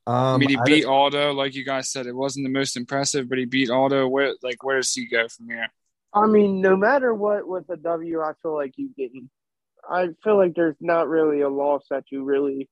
Um, 0.08 0.16
I 0.16 0.38
mean, 0.38 0.50
he 0.50 0.58
I 0.58 0.64
beat 0.66 0.82
don't- 0.84 0.92
Aldo, 0.94 1.34
like 1.34 1.54
you 1.54 1.64
guys 1.64 1.90
said. 1.92 2.08
It 2.08 2.16
wasn't 2.16 2.46
the 2.46 2.52
most 2.52 2.76
impressive, 2.76 3.30
but 3.30 3.38
he 3.38 3.46
beat 3.46 3.70
Aldo. 3.70 4.08
Where 4.08 4.34
like 4.42 4.64
where 4.64 4.78
does 4.78 4.94
he 4.94 5.08
go 5.08 5.28
from 5.28 5.50
here? 5.50 5.68
I 6.14 6.26
mean, 6.28 6.60
no 6.62 6.76
matter 6.76 7.14
what 7.14 7.48
with 7.48 7.70
a 7.70 7.78
W, 7.78 8.22
I 8.22 8.34
feel 8.42 8.54
like 8.56 8.74
you 8.78 8.90
getting. 8.98 9.30
I 9.90 10.10
feel 10.24 10.38
like 10.38 10.54
there's 10.56 10.76
not 10.82 11.08
really 11.08 11.42
a 11.42 11.50
loss 11.50 11.84
that 11.90 12.06
you 12.12 12.24
really 12.24 12.70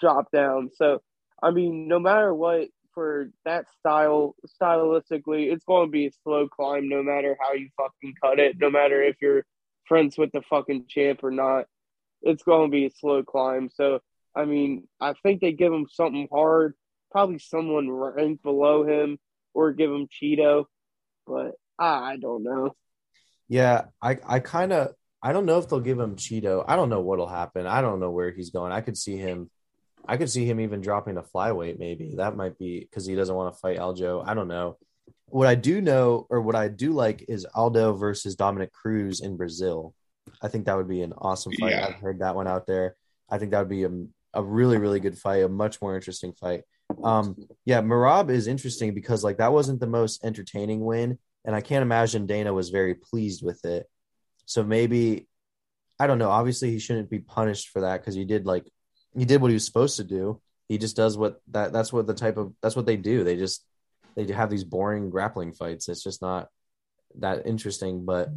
drop 0.00 0.30
down. 0.30 0.70
So, 0.74 1.00
I 1.42 1.50
mean, 1.50 1.88
no 1.88 1.98
matter 1.98 2.34
what 2.34 2.68
for 2.92 3.30
that 3.44 3.66
style, 3.78 4.34
stylistically, 4.60 5.52
it's 5.52 5.64
going 5.64 5.86
to 5.86 5.90
be 5.90 6.06
a 6.06 6.10
slow 6.24 6.48
climb. 6.48 6.88
No 6.88 7.02
matter 7.02 7.36
how 7.40 7.52
you 7.54 7.68
fucking 7.76 8.14
cut 8.22 8.38
it, 8.38 8.56
no 8.58 8.70
matter 8.70 9.02
if 9.02 9.16
you're 9.20 9.44
friends 9.86 10.18
with 10.18 10.32
the 10.32 10.42
fucking 10.42 10.86
champ 10.88 11.22
or 11.22 11.30
not, 11.30 11.66
it's 12.22 12.42
going 12.42 12.70
to 12.70 12.74
be 12.74 12.86
a 12.86 12.90
slow 12.90 13.22
climb. 13.22 13.70
So, 13.72 14.00
I 14.36 14.44
mean, 14.44 14.86
I 15.00 15.14
think 15.22 15.40
they 15.40 15.52
give 15.52 15.72
him 15.72 15.86
something 15.90 16.28
hard, 16.30 16.74
probably 17.10 17.38
someone 17.38 17.90
ranked 17.90 18.42
below 18.42 18.86
him, 18.86 19.18
or 19.54 19.72
give 19.72 19.90
him 19.90 20.08
Chito, 20.08 20.66
but 21.26 21.52
I 21.78 22.18
don't 22.20 22.42
know. 22.42 22.74
Yeah, 23.48 23.86
I 24.02 24.18
I 24.26 24.40
kind 24.40 24.72
of 24.72 24.90
I 25.22 25.32
don't 25.32 25.46
know 25.46 25.58
if 25.58 25.68
they'll 25.68 25.80
give 25.80 25.98
him 25.98 26.16
Chito. 26.16 26.64
I 26.68 26.76
don't 26.76 26.90
know 26.90 27.00
what'll 27.00 27.26
happen. 27.26 27.66
I 27.66 27.80
don't 27.80 28.00
know 28.00 28.10
where 28.10 28.30
he's 28.30 28.50
going. 28.50 28.72
I 28.72 28.82
could 28.82 28.96
see 28.96 29.16
him. 29.16 29.50
I 30.06 30.18
could 30.18 30.30
see 30.30 30.44
him 30.44 30.60
even 30.60 30.80
dropping 30.82 31.16
a 31.16 31.22
flyweight. 31.22 31.78
Maybe 31.78 32.14
that 32.16 32.36
might 32.36 32.58
be 32.58 32.80
because 32.80 33.06
he 33.06 33.14
doesn't 33.14 33.34
want 33.34 33.54
to 33.54 33.58
fight 33.58 33.78
Aljo. 33.78 34.22
I 34.26 34.34
don't 34.34 34.48
know. 34.48 34.76
What 35.28 35.48
I 35.48 35.56
do 35.56 35.80
know, 35.80 36.26
or 36.30 36.40
what 36.40 36.54
I 36.54 36.68
do 36.68 36.92
like, 36.92 37.24
is 37.28 37.46
Aldo 37.54 37.94
versus 37.94 38.36
Dominick 38.36 38.72
Cruz 38.72 39.20
in 39.20 39.36
Brazil. 39.36 39.94
I 40.40 40.48
think 40.48 40.66
that 40.66 40.76
would 40.76 40.88
be 40.88 41.02
an 41.02 41.12
awesome 41.18 41.52
fight. 41.58 41.72
Yeah. 41.72 41.86
I've 41.88 42.00
heard 42.00 42.20
that 42.20 42.36
one 42.36 42.46
out 42.46 42.66
there. 42.66 42.94
I 43.28 43.38
think 43.38 43.50
that 43.50 43.58
would 43.58 43.68
be 43.68 43.84
a, 43.84 43.90
a 44.36 44.42
really 44.42 44.78
really 44.78 45.00
good 45.00 45.18
fight, 45.18 45.42
a 45.42 45.48
much 45.48 45.80
more 45.80 45.94
interesting 45.96 46.32
fight. 46.32 46.62
Um, 47.02 47.36
yeah, 47.64 47.80
Merab 47.80 48.30
is 48.30 48.46
interesting 48.46 48.94
because 48.94 49.24
like 49.24 49.38
that 49.38 49.52
wasn't 49.52 49.80
the 49.80 49.86
most 49.86 50.24
entertaining 50.24 50.84
win, 50.84 51.18
and 51.44 51.54
I 51.54 51.60
can't 51.60 51.82
imagine 51.82 52.26
Dana 52.26 52.52
was 52.52 52.70
very 52.70 52.94
pleased 52.94 53.42
with 53.42 53.64
it. 53.64 53.88
So 54.44 54.62
maybe 54.62 55.26
I 55.98 56.06
don't 56.06 56.18
know. 56.18 56.30
Obviously, 56.30 56.70
he 56.70 56.78
shouldn't 56.78 57.10
be 57.10 57.18
punished 57.18 57.68
for 57.68 57.80
that 57.80 58.00
because 58.00 58.14
he 58.14 58.24
did 58.24 58.46
like 58.46 58.70
he 59.16 59.24
did 59.24 59.40
what 59.40 59.48
he 59.50 59.54
was 59.54 59.64
supposed 59.64 59.96
to 59.96 60.04
do. 60.04 60.40
He 60.68 60.78
just 60.78 60.96
does 60.96 61.16
what 61.16 61.40
that 61.48 61.72
that's 61.72 61.92
what 61.92 62.06
the 62.06 62.14
type 62.14 62.36
of 62.36 62.52
that's 62.62 62.76
what 62.76 62.86
they 62.86 62.96
do. 62.96 63.24
They 63.24 63.36
just 63.36 63.64
they 64.14 64.30
have 64.32 64.50
these 64.50 64.64
boring 64.64 65.10
grappling 65.10 65.52
fights. 65.52 65.88
It's 65.88 66.02
just 66.02 66.22
not 66.22 66.48
that 67.18 67.46
interesting. 67.46 68.04
But 68.04 68.28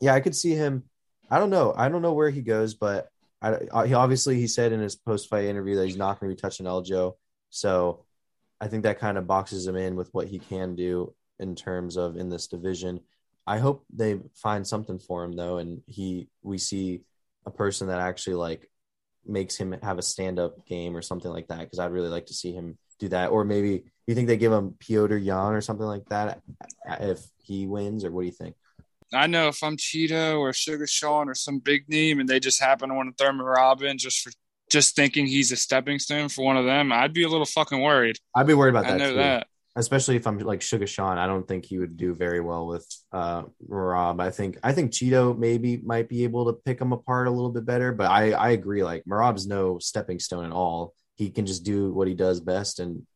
yeah, 0.00 0.14
I 0.14 0.20
could 0.20 0.34
see 0.34 0.54
him. 0.54 0.84
I 1.30 1.38
don't 1.38 1.50
know. 1.50 1.74
I 1.76 1.88
don't 1.88 2.02
know 2.02 2.14
where 2.14 2.30
he 2.30 2.40
goes, 2.40 2.74
but 2.74 3.08
I, 3.40 3.86
he 3.86 3.94
obviously 3.94 4.36
he 4.36 4.46
said 4.46 4.72
in 4.72 4.80
his 4.80 4.96
post 4.96 5.28
fight 5.28 5.44
interview 5.44 5.76
that 5.76 5.86
he's 5.86 5.96
not 5.96 6.18
going 6.18 6.30
to 6.30 6.36
be 6.36 6.40
touching 6.40 6.66
Aljo. 6.66 7.14
So 7.50 8.04
I 8.60 8.68
think 8.68 8.82
that 8.82 8.98
kind 8.98 9.16
of 9.16 9.26
boxes 9.26 9.66
him 9.66 9.76
in 9.76 9.96
with 9.96 10.12
what 10.12 10.26
he 10.26 10.38
can 10.38 10.74
do 10.74 11.14
in 11.38 11.54
terms 11.54 11.96
of 11.96 12.16
in 12.16 12.28
this 12.28 12.48
division. 12.48 13.00
I 13.46 13.58
hope 13.58 13.84
they 13.94 14.18
find 14.34 14.66
something 14.66 14.98
for 14.98 15.24
him 15.24 15.32
though, 15.32 15.58
and 15.58 15.82
he 15.86 16.28
we 16.42 16.58
see 16.58 17.02
a 17.46 17.50
person 17.50 17.88
that 17.88 18.00
actually 18.00 18.34
like 18.34 18.68
makes 19.24 19.56
him 19.56 19.72
have 19.82 19.98
a 19.98 20.02
stand 20.02 20.38
up 20.38 20.66
game 20.66 20.96
or 20.96 21.02
something 21.02 21.30
like 21.30 21.48
that 21.48 21.60
because 21.60 21.78
I'd 21.78 21.92
really 21.92 22.08
like 22.08 22.26
to 22.26 22.34
see 22.34 22.52
him 22.52 22.76
do 22.98 23.08
that. 23.08 23.30
Or 23.30 23.44
maybe 23.44 23.84
you 24.06 24.14
think 24.14 24.26
they 24.26 24.36
give 24.36 24.52
him 24.52 24.74
Petr 24.78 25.22
Yan 25.22 25.52
or 25.52 25.60
something 25.60 25.86
like 25.86 26.06
that 26.10 26.42
if 27.00 27.20
he 27.38 27.66
wins, 27.66 28.04
or 28.04 28.10
what 28.10 28.22
do 28.22 28.26
you 28.26 28.32
think? 28.32 28.56
I 29.12 29.26
know 29.26 29.48
if 29.48 29.62
I'm 29.62 29.76
Chito 29.76 30.38
or 30.38 30.52
Sugar 30.52 30.86
Sean 30.86 31.28
or 31.28 31.34
some 31.34 31.58
big 31.58 31.88
name 31.88 32.20
and 32.20 32.28
they 32.28 32.40
just 32.40 32.60
happen 32.60 32.90
to 32.90 32.94
want 32.94 33.16
to 33.16 33.22
throw 33.22 33.32
Merab 33.32 33.96
just 33.98 34.20
for 34.20 34.30
just 34.70 34.94
thinking 34.94 35.26
he's 35.26 35.50
a 35.50 35.56
stepping 35.56 35.98
stone 35.98 36.28
for 36.28 36.44
one 36.44 36.56
of 36.56 36.66
them, 36.66 36.92
I'd 36.92 37.14
be 37.14 37.22
a 37.22 37.28
little 37.28 37.46
fucking 37.46 37.80
worried. 37.80 38.18
I'd 38.34 38.46
be 38.46 38.54
worried 38.54 38.70
about 38.70 38.84
that. 38.84 38.94
I 38.94 38.98
know 38.98 39.10
too. 39.10 39.16
that. 39.16 39.46
Especially 39.76 40.16
if 40.16 40.26
I'm 40.26 40.38
like 40.38 40.60
Sugar 40.60 40.86
Sean, 40.86 41.18
I 41.18 41.26
don't 41.26 41.46
think 41.46 41.64
he 41.64 41.78
would 41.78 41.96
do 41.96 42.12
very 42.12 42.40
well 42.40 42.66
with 42.66 42.86
uh 43.12 43.44
Merab. 43.68 44.20
I 44.20 44.30
think 44.30 44.58
I 44.62 44.72
think 44.72 44.92
Chito 44.92 45.38
maybe 45.38 45.76
might 45.78 46.08
be 46.08 46.24
able 46.24 46.46
to 46.46 46.52
pick 46.64 46.80
him 46.80 46.92
apart 46.92 47.28
a 47.28 47.30
little 47.30 47.50
bit 47.50 47.64
better, 47.64 47.92
but 47.92 48.10
I 48.10 48.32
I 48.32 48.50
agree. 48.50 48.82
Like 48.82 49.04
Merab's 49.04 49.46
no 49.46 49.78
stepping 49.78 50.18
stone 50.18 50.44
at 50.44 50.52
all. 50.52 50.94
He 51.14 51.30
can 51.30 51.46
just 51.46 51.64
do 51.64 51.92
what 51.92 52.08
he 52.08 52.14
does 52.14 52.40
best 52.40 52.80
and 52.80 53.06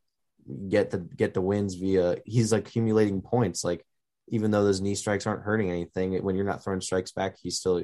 get 0.69 0.91
the 0.91 0.99
get 0.99 1.35
the 1.35 1.41
wins 1.41 1.75
via 1.75 2.19
he's 2.25 2.53
like 2.53 2.69
accumulating 2.69 3.23
points. 3.23 3.65
Like 3.65 3.85
even 4.29 4.51
though 4.51 4.65
those 4.65 4.81
knee 4.81 4.95
strikes 4.95 5.27
aren't 5.27 5.43
hurting 5.43 5.71
anything, 5.71 6.21
when 6.23 6.37
you're 6.37 6.45
not 6.45 6.63
throwing 6.63 6.81
strikes 6.81 7.13
back, 7.13 7.37
he's 7.41 7.59
still 7.59 7.83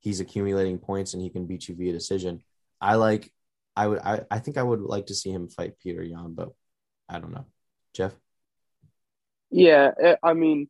he's 0.00 0.20
accumulating 0.20 0.78
points 0.78 1.14
and 1.14 1.22
he 1.22 1.30
can 1.30 1.46
beat 1.46 1.68
you 1.68 1.74
via 1.74 1.92
decision. 1.92 2.42
I 2.80 2.96
like 2.96 3.30
I 3.76 3.86
would 3.86 3.98
I, 4.00 4.22
I 4.30 4.38
think 4.38 4.56
I 4.56 4.62
would 4.62 4.80
like 4.80 5.06
to 5.06 5.14
see 5.14 5.30
him 5.30 5.48
fight 5.48 5.74
Petr 5.84 6.08
Yan, 6.08 6.34
but 6.34 6.50
I 7.08 7.18
don't 7.18 7.32
know. 7.32 7.46
Jeff? 7.94 8.14
Yeah, 9.50 9.90
eh, 10.00 10.16
I 10.22 10.34
mean, 10.34 10.68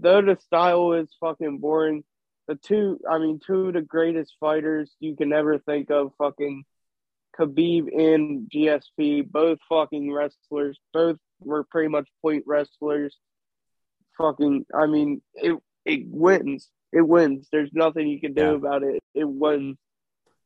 though 0.00 0.22
the 0.22 0.38
style 0.40 0.92
is 0.92 1.08
fucking 1.20 1.58
boring, 1.58 2.04
the 2.46 2.54
two 2.54 3.00
I 3.08 3.18
mean, 3.18 3.40
two 3.44 3.68
of 3.68 3.74
the 3.74 3.82
greatest 3.82 4.34
fighters 4.40 4.94
you 5.00 5.16
can 5.16 5.32
ever 5.32 5.58
think 5.58 5.90
of 5.90 6.12
fucking 6.18 6.64
Khabib 7.38 7.88
and 7.94 8.50
GSP, 8.50 9.30
both 9.30 9.58
fucking 9.68 10.12
wrestlers, 10.12 10.78
both 10.92 11.18
were 11.40 11.64
pretty 11.64 11.88
much 11.88 12.08
point 12.22 12.44
wrestlers 12.46 13.16
fucking. 14.18 14.66
I 14.74 14.86
mean, 14.86 15.22
it 15.34 15.58
it 15.84 16.02
wins. 16.06 16.68
It 16.92 17.06
wins. 17.06 17.48
There's 17.50 17.70
nothing 17.72 18.08
you 18.08 18.20
can 18.20 18.34
do 18.34 18.42
yeah. 18.42 18.50
about 18.50 18.82
it. 18.82 19.02
It 19.14 19.28
wins. 19.28 19.76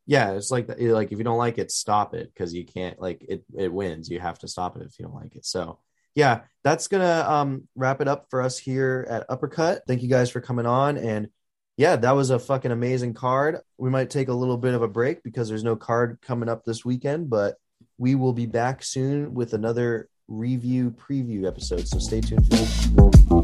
Yeah, 0.07 0.33
it's 0.33 0.51
like 0.51 0.69
like 0.79 1.13
if 1.13 1.19
you 1.19 1.25
don't 1.25 1.39
like 1.39 1.59
it, 1.59 1.71
stop 1.71 2.15
it 2.15 2.33
because 2.33 2.53
you 2.53 2.65
can't 2.65 3.01
like 3.01 3.25
it. 3.29 3.45
It 3.57 3.73
wins. 3.73 4.09
You 4.09 4.21
have 4.21 4.39
to 4.41 4.49
stop 4.49 4.77
it 4.77 4.83
if 4.83 4.99
you 4.99 5.05
don't 5.05 5.15
like 5.15 5.37
it. 5.37 5.45
So 5.47 5.79
yeah, 6.15 6.41
that's 6.65 6.89
gonna 6.89 7.25
um 7.29 7.69
wrap 7.77 8.01
it 8.01 8.09
up 8.09 8.27
for 8.31 8.43
us 8.43 8.59
here 8.59 9.07
at 9.09 9.27
Uppercut. 9.29 9.83
Thank 9.87 10.03
you 10.03 10.09
guys 10.09 10.31
for 10.31 10.41
coming 10.41 10.67
on 10.67 10.97
and 10.97 11.29
yeah, 11.77 11.97
that 11.97 12.15
was 12.15 12.29
a 12.29 12.39
fucking 12.39 12.73
amazing 12.73 13.15
card. 13.15 13.57
We 13.79 13.89
might 13.89 14.11
take 14.11 14.29
a 14.29 14.35
little 14.35 14.59
bit 14.59 14.75
of 14.75 14.83
a 14.83 14.89
break 14.89 15.23
because 15.23 15.49
there's 15.49 15.65
no 15.65 15.77
card 15.77 16.19
coming 16.21 16.49
up 16.51 16.63
this 16.63 16.85
weekend, 16.85 17.31
but 17.31 17.57
we 17.97 18.15
will 18.17 18.35
be 18.35 18.45
back 18.45 18.83
soon 18.83 19.33
with 19.33 19.55
another 19.55 20.11
review 20.29 20.91
preview 20.91 21.47
episode. 21.47 21.89
So 21.89 21.99
stay 21.99 22.21
tuned 22.21 22.47
for 22.47 23.40